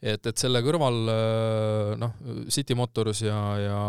Et, 0.00 0.26
et 0.26 0.40
selle 0.40 0.62
kõrval 0.64 0.98
äh, 1.12 1.92
noh, 2.00 2.16
City 2.52 2.76
Motors 2.78 3.22
ja, 3.24 3.38
ja 3.60 3.80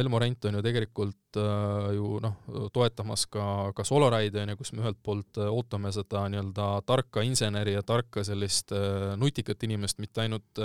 Elmo 0.00 0.20
Rent 0.22 0.48
on 0.48 0.58
ju 0.58 0.64
tegelikult 0.64 1.38
äh, 1.40 1.92
ju 1.96 2.18
noh, 2.24 2.36
toetamas 2.74 3.26
ka, 3.32 3.46
ka 3.76 3.86
Solaride'i 3.86 4.44
on 4.44 4.54
ju, 4.54 4.58
kus 4.60 4.74
me 4.74 4.84
ühelt 4.84 5.00
poolt 5.04 5.40
äh, 5.40 5.50
ootame 5.52 5.92
seda 5.94 6.26
nii-öelda 6.32 6.68
tarka 6.88 7.24
inseneri 7.26 7.76
ja 7.76 7.84
tarka 7.86 8.24
sellist 8.26 8.74
nutikat 9.20 9.62
inimest, 9.66 10.00
mitte 10.02 10.24
ainult 10.24 10.64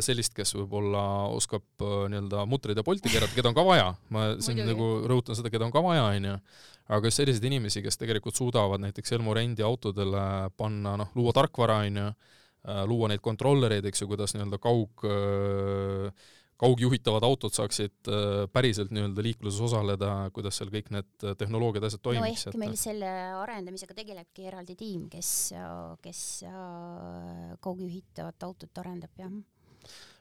sellist, 0.00 0.32
kes 0.32 0.54
võib-olla 0.56 1.00
oskab 1.36 1.82
nii-öelda 1.82 2.46
mutreid 2.48 2.78
ja 2.80 2.84
polti 2.86 3.10
keerata, 3.12 3.36
keda 3.36 3.50
on 3.50 3.56
ka 3.56 3.64
vaja, 3.66 3.90
ma 4.14 4.30
siin 4.40 4.62
nagu 4.64 4.86
rõhutan 5.04 5.36
seda, 5.36 5.50
keda 5.52 5.66
on 5.66 5.74
ka 5.74 5.82
vaja, 5.84 6.06
onju, 6.08 6.38
aga 6.96 7.10
just 7.10 7.20
selliseid 7.20 7.44
inimesi, 7.50 7.82
kes 7.84 8.00
tegelikult 8.00 8.36
suudavad 8.38 8.80
näiteks 8.80 9.12
Elmo 9.12 9.34
Rendi 9.36 9.64
autodele 9.66 10.24
panna, 10.56 10.96
noh, 11.00 11.12
luua 11.18 11.36
tarkvara, 11.36 11.82
onju, 11.84 12.06
luua 12.88 13.10
neid 13.12 13.20
kontrollereid, 13.20 13.84
eks 13.84 14.02
ju, 14.02 14.08
kuidas 14.08 14.32
nii-öelda 14.34 14.58
kaug, 14.62 15.04
kaugjuhitavad 16.60 17.24
autod 17.26 17.54
saaksid 17.54 18.08
äh, 18.08 18.44
päriselt 18.52 18.92
nii-öelda 18.94 19.24
liikluses 19.26 19.60
osaleda, 19.66 20.12
kuidas 20.34 20.58
seal 20.60 20.70
kõik 20.72 20.90
need 20.94 21.26
äh, 21.26 21.34
tehnoloogiad, 21.38 21.86
asjad 21.88 22.00
no 22.00 22.10
toimiks 22.10 22.46
ehk 22.48 22.58
meil 22.62 22.76
selle 22.78 23.10
arendamisega 23.40 23.96
tegelebki 23.98 24.46
eraldi 24.50 24.76
tiim, 24.78 25.08
kes, 25.12 25.30
kes 26.04 26.20
äh, 26.48 27.56
kaugjuhitavat 27.64 28.46
autot 28.46 28.84
arendab, 28.84 29.12
jah. 29.18 29.34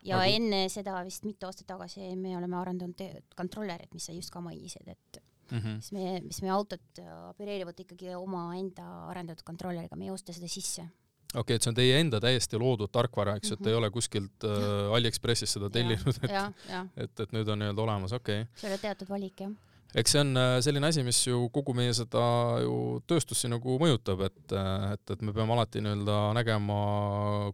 ja 0.04 0.24
Nagu- 0.24 0.40
enne 0.40 0.64
seda 0.74 0.98
vist 1.06 1.28
mitu 1.28 1.50
aastat 1.50 1.70
tagasi 1.70 2.10
me 2.20 2.36
oleme 2.40 2.60
arendanud 2.60 3.06
kontrollerit, 3.38 3.94
mis 3.94 4.10
sa 4.10 4.18
just 4.18 4.34
ka 4.34 4.42
mainisid, 4.44 4.90
et 4.90 5.22
mm. 5.52 5.60
-hmm. 5.60 5.76
mis 5.76 5.92
meie, 5.92 6.20
mis 6.22 6.42
meie 6.42 6.54
autod 6.54 7.00
äh, 7.00 7.14
opereerivad 7.30 7.80
ikkagi 7.80 8.16
omaenda 8.16 8.90
arendatud 9.14 9.46
kontrolleriga, 9.46 9.96
me 9.96 10.10
ei 10.10 10.12
osta 10.12 10.34
seda 10.34 10.48
sisse. 10.48 10.88
Okei 11.34 11.42
okay,, 11.42 11.58
et 11.58 11.66
see 11.66 11.72
on 11.74 11.78
teie 11.78 12.00
enda 12.00 12.22
täiesti 12.24 12.60
loodud 12.62 12.92
tarkvara, 12.94 13.38
eks 13.40 13.52
ju, 13.52 13.58
et 13.58 13.60
Mhm. 13.60 13.66
te 13.66 13.74
ei 13.74 13.78
ole 13.78 13.90
kuskilt 13.92 14.48
äh, 14.48 14.96
AliExpressist 14.98 15.58
seda 15.58 15.70
tellinud, 15.74 16.18
et 16.24 17.04
et, 17.04 17.20
et 17.20 17.32
nüüd 17.36 17.50
on 17.50 17.62
nii-öelda 17.62 17.82
olemas, 17.82 18.14
okei 18.14 18.44
okay. 18.44 18.60
see 18.62 18.72
oli 18.72 18.82
teatud 18.82 19.10
valik, 19.10 19.40
jah. 19.40 19.54
eks 19.96 20.16
see 20.16 20.22
on 20.22 20.38
äh, 20.38 20.58
selline 20.66 20.90
asi, 20.90 21.04
mis 21.04 21.22
ju 21.28 21.48
kogu 21.54 21.74
meie 21.78 21.94
seda 21.94 22.26
ju 22.64 22.76
tööstust 23.10 23.42
siin 23.42 23.54
nagu 23.56 23.78
mõjutab, 23.82 24.26
et, 24.28 24.56
et, 24.94 25.16
et 25.16 25.22
me 25.22 25.34
peame 25.34 25.58
alati 25.58 25.82
nii-öelda 25.82 26.20
nägema 26.38 26.78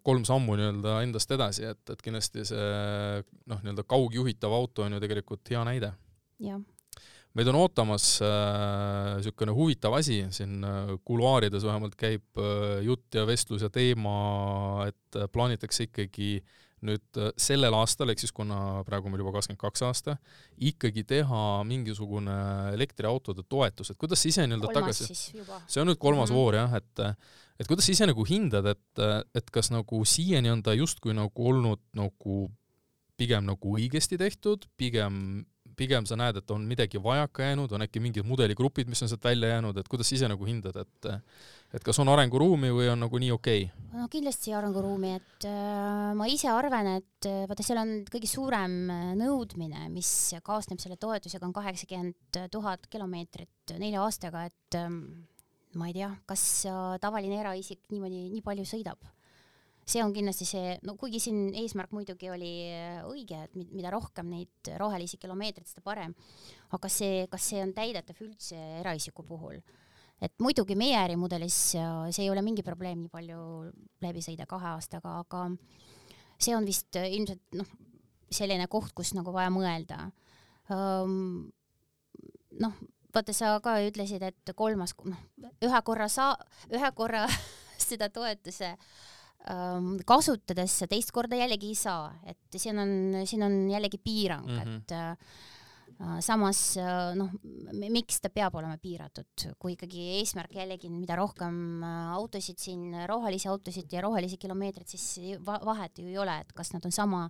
kolm 0.03 0.25
sammu 0.27 0.57
nii-öelda 0.59 0.99
endast 1.05 1.31
edasi, 1.31 1.69
et, 1.71 1.83
et 1.89 2.01
kindlasti 2.03 2.45
see 2.51 3.23
noh, 3.47 3.63
nii-öelda 3.63 3.87
kaugjuhitav 3.87 4.53
auto 4.59 4.83
on 4.87 4.97
ju 4.97 5.05
tegelikult 5.05 5.55
hea 5.55 5.63
näide. 5.71 5.93
jah, 6.39 6.59
meid 7.37 7.49
on 7.51 7.59
ootamas 7.59 8.05
niisugune 8.23 9.53
äh, 9.53 9.57
huvitav 9.57 9.97
asi, 9.99 10.23
siin 10.33 10.63
äh, 10.65 10.95
kuluaarides 11.05 11.65
vähemalt 11.67 11.97
käib 11.99 12.41
äh, 12.41 12.79
jutt 12.85 13.15
ja 13.15 13.25
vestlus 13.29 13.65
ja 13.65 13.69
teema, 13.73 14.87
et 14.89 15.19
äh, 15.19 15.29
plaanitakse 15.31 15.85
ikkagi 15.89 16.39
nüüd 16.85 17.19
äh, 17.19 17.31
sellel 17.39 17.75
aastal, 17.75 18.09
ehk 18.09 18.23
siis 18.23 18.33
kuna 18.35 18.81
praegu 18.87 19.09
on 19.09 19.13
meil 19.13 19.23
juba 19.23 19.35
kakskümmend 19.35 19.61
kaks 19.61 19.83
aasta, 19.85 20.15
ikkagi 20.71 21.03
teha 21.07 21.43
mingisugune 21.67 22.37
elektriautode 22.73 23.45
toetus, 23.51 23.91
et 23.91 23.99
kuidas 23.99 24.23
sa 24.23 24.31
ise 24.31 24.47
nii-öelda 24.47 24.73
tagasi 24.79 25.09
see 25.11 25.83
on 25.83 25.91
nüüd 25.91 26.01
kolmas 26.01 26.31
mm. 26.31 26.33
-hmm. 26.33 26.39
voor 26.39 26.55
jah, 26.55 26.73
et 26.79 27.05
et 27.59 27.67
kuidas 27.67 27.85
sa 27.85 27.91
ise 27.91 28.07
nagu 28.07 28.23
hindad, 28.25 28.65
et, 28.71 29.03
et 29.35 29.51
kas 29.51 29.69
nagu 29.75 30.01
siiani 30.05 30.49
on 30.49 30.63
ta 30.63 30.73
justkui 30.73 31.13
nagu 31.13 31.49
olnud 31.51 31.83
nagu 31.93 32.47
pigem 33.19 33.43
nagu 33.43 33.75
õigesti 33.75 34.17
tehtud, 34.17 34.65
pigem 34.79 35.43
pigem 35.79 36.07
sa 36.09 36.17
näed, 36.19 36.41
et 36.41 36.51
on 36.53 36.65
midagi 36.67 36.99
vajaka 37.01 37.47
jäänud, 37.47 37.71
on 37.75 37.85
äkki 37.85 38.01
mingid 38.03 38.27
mudeligrupid, 38.27 38.89
mis 38.91 39.01
on 39.05 39.11
sealt 39.11 39.23
välja 39.23 39.53
jäänud, 39.55 39.79
et 39.79 39.87
kuidas 39.91 40.11
ise 40.15 40.29
nagu 40.31 40.47
hindad, 40.47 40.77
et 40.83 41.09
et 41.69 41.83
kas 41.85 41.99
on 42.01 42.09
arenguruumi 42.09 42.71
või 42.73 42.87
on 42.89 43.03
nagu 43.03 43.19
nii 43.21 43.29
okei 43.35 43.67
okay? 43.67 43.99
no 43.99 44.07
kindlasti 44.09 44.55
arenguruumi, 44.57 45.11
et 45.19 45.47
äh, 45.47 46.11
ma 46.17 46.25
ise 46.31 46.49
arvan, 46.49 46.95
et 46.97 47.29
äh, 47.29 47.43
vaata, 47.49 47.65
seal 47.65 47.81
on 47.83 47.91
kõige 48.09 48.29
suurem 48.29 48.77
äh, 48.89 49.07
nõudmine, 49.19 49.85
mis 49.93 50.11
kaasneb 50.45 50.81
selle 50.81 50.97
toetusega, 51.01 51.45
on 51.45 51.53
kaheksakümmend 51.53 52.41
tuhat 52.53 52.89
kilomeetrit 52.89 53.77
nelja 53.77 54.01
aastaga, 54.05 54.47
et 54.49 54.79
ähm, 54.79 55.03
ma 55.77 55.89
ei 55.89 55.95
tea, 55.99 56.09
kas 56.29 56.43
äh, 56.69 56.97
tavaline 57.01 57.39
eraisik 57.43 57.85
niimoodi 57.93 58.27
nii 58.33 58.43
palju 58.45 58.65
sõidab. 58.67 59.05
See 59.89 60.03
on 60.03 60.13
kindlasti 60.13 60.45
see, 60.47 60.77
no 60.85 60.93
kuigi 60.99 61.21
siin 61.23 61.49
eesmärk 61.57 61.93
muidugi 61.95 62.29
oli 62.31 62.51
äh, 62.69 63.01
õige, 63.09 63.43
et 63.47 63.57
mi- 63.57 63.67
mida 63.73 63.91
rohkem 63.93 64.29
neid 64.29 64.71
rohelisi 64.77 65.17
kilomeetreid, 65.21 65.67
seda 65.69 65.83
parem, 65.85 66.13
aga 66.75 66.91
see, 66.93 67.25
kas 67.31 67.47
see 67.51 67.61
on 67.63 67.73
täidetav 67.77 68.19
üldse 68.25 68.59
eraisiku 68.83 69.25
puhul? 69.27 69.61
et 70.19 70.33
muidugi 70.43 70.75
meie 70.75 70.97
ärimudelis 70.99 71.57
äh, 71.79 72.09
see 72.11 72.25
ei 72.25 72.31
ole 72.33 72.43
mingi 72.43 72.63
probleem 72.65 73.05
nii 73.05 73.11
palju 73.13 73.41
läbi 74.03 74.23
sõida 74.23 74.45
kahe 74.49 74.73
aastaga, 74.73 75.19
aga 75.23 75.45
see 76.37 76.55
on 76.57 76.67
vist 76.67 76.99
äh, 76.99 77.07
ilmselt 77.15 77.59
noh, 77.59 77.69
selline 78.29 78.67
koht, 78.69 78.91
kus 78.93 79.15
nagu 79.17 79.31
vaja 79.33 79.49
mõelda. 79.49 80.03
noh, 82.61 82.75
vaata, 83.15 83.33
sa 83.33 83.55
ka 83.63 83.79
ütlesid, 83.81 84.21
et 84.21 84.51
kolmas, 84.55 84.93
noh, 85.01 85.23
ühe 85.65 85.79
korra 85.87 86.05
saa-, 86.13 86.37
ühe 86.69 86.91
korra 86.93 87.23
seda 87.89 88.11
toetuse 88.13 88.75
ähm, 88.75 88.83
kasutades 90.05 90.73
sa 90.81 90.87
teist 90.87 91.11
korda 91.15 91.37
jällegi 91.39 91.71
ei 91.71 91.77
saa, 91.77 92.09
et 92.27 92.57
siin 92.59 92.77
on, 92.81 92.91
siin 93.25 93.43
on 93.45 93.61
jällegi 93.71 93.97
piirang 94.03 94.45
mm, 94.45 94.57
Mhm. 94.59 94.67
-hmm. 94.67 94.77
et 94.77 94.91
äh, 94.91 96.19
samas 96.23 96.77
äh, 96.77 97.15
noh, 97.15 97.29
miks 97.89 98.21
ta 98.21 98.29
peab 98.29 98.55
olema 98.55 98.77
piiratud, 98.77 99.55
kui 99.59 99.73
ikkagi 99.73 100.19
eesmärk 100.19 100.53
jällegi, 100.55 100.89
mida 100.89 101.15
rohkem 101.15 101.83
äh, 101.83 102.13
autosid 102.13 102.57
siin, 102.57 102.93
rohelisi 103.07 103.47
autosid 103.47 103.91
ja 103.91 104.01
rohelisi 104.01 104.37
kilomeetreid, 104.37 104.87
siis 104.87 105.39
va 105.45 105.59
vahet 105.65 105.97
ju 105.99 106.07
ei 106.07 106.17
ole, 106.17 106.39
et 106.39 106.53
kas 106.53 106.73
nad 106.73 106.85
on 106.85 106.91
sama, 106.91 107.29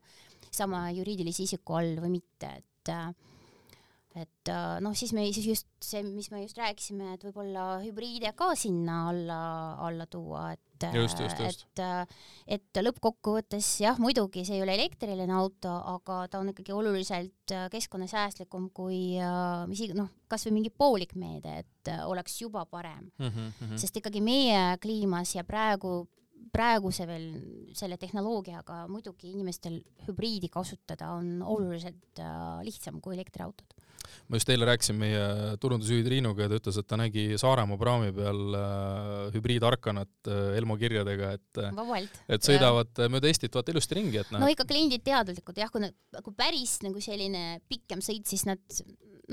sama 0.52 0.92
juriidilise 0.92 1.44
isiku 1.44 1.74
all 1.80 1.98
või 2.02 2.10
mitte, 2.20 2.52
et 2.58 2.90
äh, 2.90 3.14
et 4.22 4.52
äh, 4.52 4.80
noh, 4.84 4.96
siis 4.98 5.14
me 5.16 5.26
siis 5.34 5.48
just 5.48 5.68
see, 5.84 6.02
mis 6.04 6.30
me 6.32 6.44
just 6.44 6.58
rääkisime, 6.60 7.14
et 7.16 7.24
võib-olla 7.28 7.80
hübriide 7.84 8.34
ka 8.38 8.54
sinna 8.60 9.08
alla, 9.12 9.44
alla 9.88 10.10
tuua, 10.10 10.52
et 10.54 10.66
Just, 10.96 11.20
just, 11.20 11.40
just. 11.44 11.66
et 11.76 11.82
äh, 11.84 12.06
et 12.56 12.80
lõppkokkuvõttes 12.80 13.68
jah, 13.84 13.98
muidugi 14.00 14.46
see 14.48 14.56
ei 14.56 14.64
ole 14.64 14.78
elektriline 14.78 15.34
auto, 15.36 15.74
aga 15.92 16.22
ta 16.32 16.40
on 16.40 16.54
ikkagi 16.54 16.72
oluliselt 16.72 17.52
äh, 17.52 17.66
keskkonnasäästlikum 17.74 18.70
kui 18.72 19.18
äh, 19.20 19.66
mis 19.68 19.82
ig- 19.84 19.92
noh, 19.98 20.08
kasvõi 20.32 20.54
mingi 20.56 20.72
poolik 20.72 21.18
meede, 21.20 21.66
et 21.66 21.92
äh, 21.92 22.06
oleks 22.08 22.40
juba 22.40 22.64
parem 22.64 23.12
mm 23.18 23.28
-hmm. 23.28 23.76
sest 23.76 24.00
ikkagi 24.00 24.22
meie 24.24 24.78
kliimas 24.80 25.36
ja 25.36 25.44
praegu 25.44 26.08
praeguse 26.54 27.06
veel 27.10 27.28
selle 27.78 27.98
tehnoloogiaga 27.98 28.86
muidugi 28.92 29.34
inimestel 29.34 29.80
hübriidi 30.08 30.50
kasutada 30.52 31.12
on 31.18 31.42
oluliselt 31.44 32.20
äh, 32.20 32.62
lihtsam 32.66 33.02
kui 33.02 33.16
elektriautod. 33.18 33.76
Ma 34.28 34.40
just 34.40 34.52
eile 34.54 34.68
rääkisin 34.70 34.98
meie 35.00 35.24
turundusjuhi 35.62 36.06
Triinuga 36.06 36.46
ja 36.46 36.52
ta 36.52 36.60
ütles, 36.62 36.80
et 36.82 36.88
ta 36.90 37.00
nägi 37.00 37.26
Saaremaa 37.42 37.80
praami 37.82 38.14
peal 38.16 38.58
äh, 38.60 39.34
hübriidarkanat 39.36 40.32
äh, 40.32 40.58
Elmo 40.60 40.78
kirjadega, 40.80 41.34
et 41.40 41.62
äh, 41.62 41.76
vabalt. 41.76 42.22
et 42.30 42.46
sõidavad 42.46 42.92
ja. 42.98 43.12
mööda 43.12 43.30
Eestit 43.32 43.56
vaata 43.56 43.74
ilusti 43.74 44.00
ringi, 44.00 44.22
et 44.24 44.34
noh. 44.34 44.44
no 44.44 44.52
ikka 44.52 44.68
kliendid 44.70 45.06
teadlikud 45.06 45.62
jah, 45.62 45.72
kui 45.74 45.86
nad, 45.86 45.96
kui 46.26 46.36
päris 46.38 46.80
nagu 46.86 47.04
selline 47.04 47.62
pikem 47.70 48.04
sõit, 48.06 48.28
siis 48.30 48.46
nad 48.50 48.80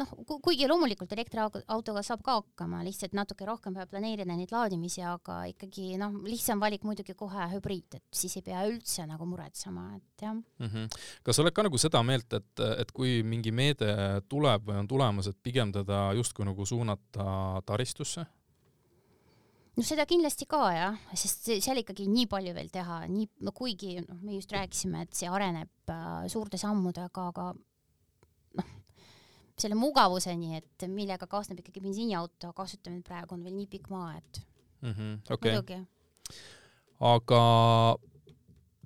noh, 0.00 0.12
kuigi 0.44 0.66
loomulikult 0.68 1.12
elektriautoga 1.16 2.02
saab 2.04 2.22
ka 2.24 2.38
hakkama, 2.40 2.82
lihtsalt 2.86 3.16
natuke 3.16 3.46
rohkem 3.48 3.76
peab 3.76 3.90
planeerida 3.90 4.36
neid 4.36 4.52
laadimisi, 4.52 5.02
aga 5.06 5.42
ikkagi 5.52 5.96
noh, 6.00 6.18
lihtsam 6.26 6.60
valik 6.62 6.84
muidugi 6.86 7.16
kohe 7.18 7.48
hübriid, 7.54 7.98
et 7.98 8.20
siis 8.20 8.36
ei 8.38 8.44
pea 8.46 8.66
üldse 8.68 9.06
nagu 9.08 9.28
muretsema, 9.28 9.88
et 9.96 10.26
jah 10.26 10.34
mm. 10.34 10.68
-hmm. 10.68 11.00
kas 11.24 11.36
sa 11.36 11.44
oled 11.44 11.56
ka 11.56 11.66
nagu 11.66 11.80
seda 11.80 12.02
meelt, 12.02 12.32
et, 12.32 12.64
et 12.82 12.92
kui 12.92 13.22
mingi 13.22 13.52
meede 13.52 13.90
tuleb 14.28 14.65
või 14.66 14.81
on 14.81 14.88
tulemas, 14.88 15.29
et 15.31 15.38
pigem 15.42 15.72
teda 15.74 16.11
justkui 16.18 16.46
nagu 16.48 16.66
suunata 16.66 17.62
taristusse? 17.66 18.26
no 19.76 19.85
seda 19.85 20.07
kindlasti 20.09 20.48
ka 20.48 20.62
jah, 20.72 20.98
sest 21.14 21.50
seal 21.61 21.83
ikkagi 21.83 22.09
nii 22.09 22.26
palju 22.33 22.55
veel 22.57 22.70
teha, 22.72 23.02
nii, 23.12 23.29
no 23.44 23.52
kuigi 23.57 23.98
noh, 24.00 24.18
me 24.24 24.38
just 24.38 24.52
rääkisime, 24.57 25.05
et 25.05 25.16
see 25.16 25.29
areneb 25.29 25.92
äh, 25.92 26.24
suurte 26.33 26.61
sammudega, 26.61 27.26
aga 27.33 27.50
noh, 28.57 28.70
selle 29.61 29.76
mugavuseni, 29.79 30.57
et 30.62 30.88
millega 30.92 31.29
kaasneb 31.29 31.61
ikkagi 31.61 31.85
bensiiniauto 31.85 32.55
kasutamine 32.57 33.05
praegu 33.05 33.37
on 33.37 33.44
veel 33.44 33.57
nii 33.59 33.68
pikk 33.76 33.92
maa, 33.92 34.14
et 34.16 34.42
mm 34.81 34.92
-hmm, 34.92 35.18
okay. 35.35 35.52
muidugi. 35.52 35.81
aga 37.12 37.42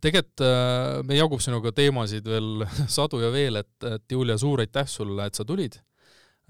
tegelikult 0.03 0.45
äh, 0.45 1.01
meil 1.07 1.21
jagub 1.23 1.43
sinuga 1.45 1.73
teemasid 1.77 2.27
veel 2.27 2.67
sadu 2.99 3.23
ja 3.23 3.31
veel, 3.35 3.61
et, 3.63 3.73
et 3.89 4.17
Julia, 4.17 4.39
suur 4.41 4.65
aitäh 4.65 4.89
sulle, 4.91 5.29
et 5.29 5.39
sa 5.39 5.47
tulid 5.47 5.79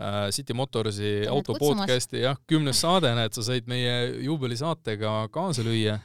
äh, 0.01 0.29
City 0.35 0.57
Motorsi 0.57 1.15
auto 1.31 1.57
podcasti, 1.59 2.23
jah, 2.25 2.39
kümnes 2.51 2.83
saade, 2.83 3.13
näed, 3.19 3.37
sa 3.37 3.47
said 3.47 3.71
meie 3.71 3.97
juubelisaatega 4.27 5.15
kaasa 5.35 5.67
lüüa 5.67 6.01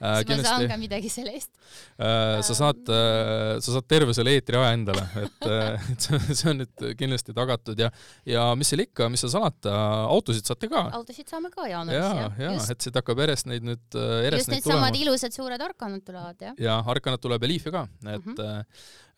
äh,. 0.00 0.20
siis 0.22 0.40
ma 0.42 0.44
saan 0.44 0.66
ka 0.70 0.76
midagi 0.80 1.10
selle 1.12 1.32
eest 1.36 1.50
äh,. 1.96 2.42
sa 2.46 2.56
saad 2.58 2.90
äh,, 2.92 3.56
sa 3.64 3.76
saad 3.76 3.86
terve 3.88 4.14
selle 4.16 4.34
eetriaja 4.36 4.74
endale, 4.76 5.04
et, 5.22 5.46
et 5.92 6.08
see, 6.08 6.50
on 6.50 6.60
nüüd 6.62 6.84
kindlasti 7.00 7.34
tagatud 7.36 7.80
ja, 7.80 7.90
ja 8.28 8.48
mis 8.58 8.72
seal 8.72 8.84
ikka, 8.84 9.08
mis 9.12 9.24
seal 9.24 9.32
salata, 9.36 9.74
autosid 10.12 10.48
saate 10.48 10.70
ka. 10.72 10.86
autosid 10.98 11.32
saame 11.32 11.50
ka 11.54 11.68
jaanuaris 11.70 12.02
ja,, 12.02 12.12
jah. 12.26 12.38
ja, 12.42 12.52
ja, 12.58 12.68
et 12.74 12.86
siit 12.86 13.00
hakkab 13.00 13.24
järjest 13.24 13.50
neid 13.50 13.66
nüüd, 13.66 13.84
järjest 13.96 14.44
just 14.44 14.54
neid 14.54 14.66
tulema. 14.66 14.86
samad 14.86 15.00
ilusad 15.00 15.36
suured 15.36 15.66
Arkanad 15.68 16.06
tulevad, 16.06 16.46
jah. 16.48 16.56
ja 16.68 16.78
Arkanad 16.94 17.22
tuleb 17.22 17.46
ja 17.46 17.52
Leafi 17.52 17.74
ka, 17.74 17.86
et 18.04 18.24
mm 18.24 18.34
-hmm. 18.34 18.64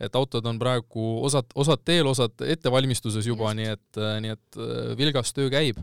et 0.07 0.19
autod 0.19 0.47
on 0.47 0.59
praegu 0.59 1.09
osad, 1.27 1.51
osad 1.55 1.83
teel, 1.85 2.07
osad 2.07 2.47
ettevalmistuses 2.47 3.27
juba, 3.27 3.55
nii 3.55 3.73
et, 3.75 4.05
nii 4.25 4.37
et 4.37 4.63
vilgas 4.99 5.35
töö 5.35 5.51
käib. 5.51 5.83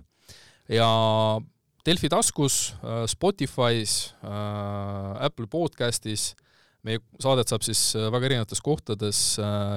ja 0.70 0.88
Delfi 1.86 2.10
taskus, 2.10 2.74
äh, 2.82 3.06
Spotify's, 3.06 4.16
äh, 4.24 5.26
Apple 5.26 5.46
podcastis, 5.46 6.32
meie 6.82 6.98
saadet 7.22 7.52
saab 7.52 7.62
siis 7.62 7.82
äh, 7.94 8.08
väga 8.10 8.26
erinevates 8.26 8.62
kohtades 8.66 9.20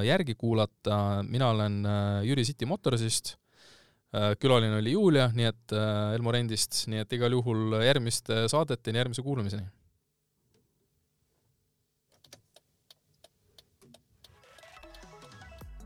järgi 0.07 0.33
kuulata, 0.41 1.21
mina 1.29 1.51
olen 1.53 1.83
Jüri 2.25 2.47
City 2.49 2.65
Motorsist, 2.69 3.35
külaline 4.41 4.79
oli 4.81 4.95
Julia, 4.95 5.27
nii 5.37 5.49
et 5.51 5.75
Elmo 6.17 6.33
Rendist, 6.33 6.87
nii 6.89 7.03
et 7.03 7.13
igal 7.13 7.35
juhul 7.37 7.77
järgmiste 7.85 8.47
saadeteni, 8.49 9.03
järgmise 9.03 9.25
kuulamiseni. 9.27 9.69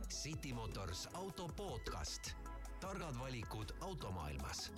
City 0.07 0.55
Motors 0.55 1.09
auto 1.19 1.51
podcast, 1.59 2.31
targad 2.79 3.19
valikud 3.19 3.75
automaailmas 3.83 4.69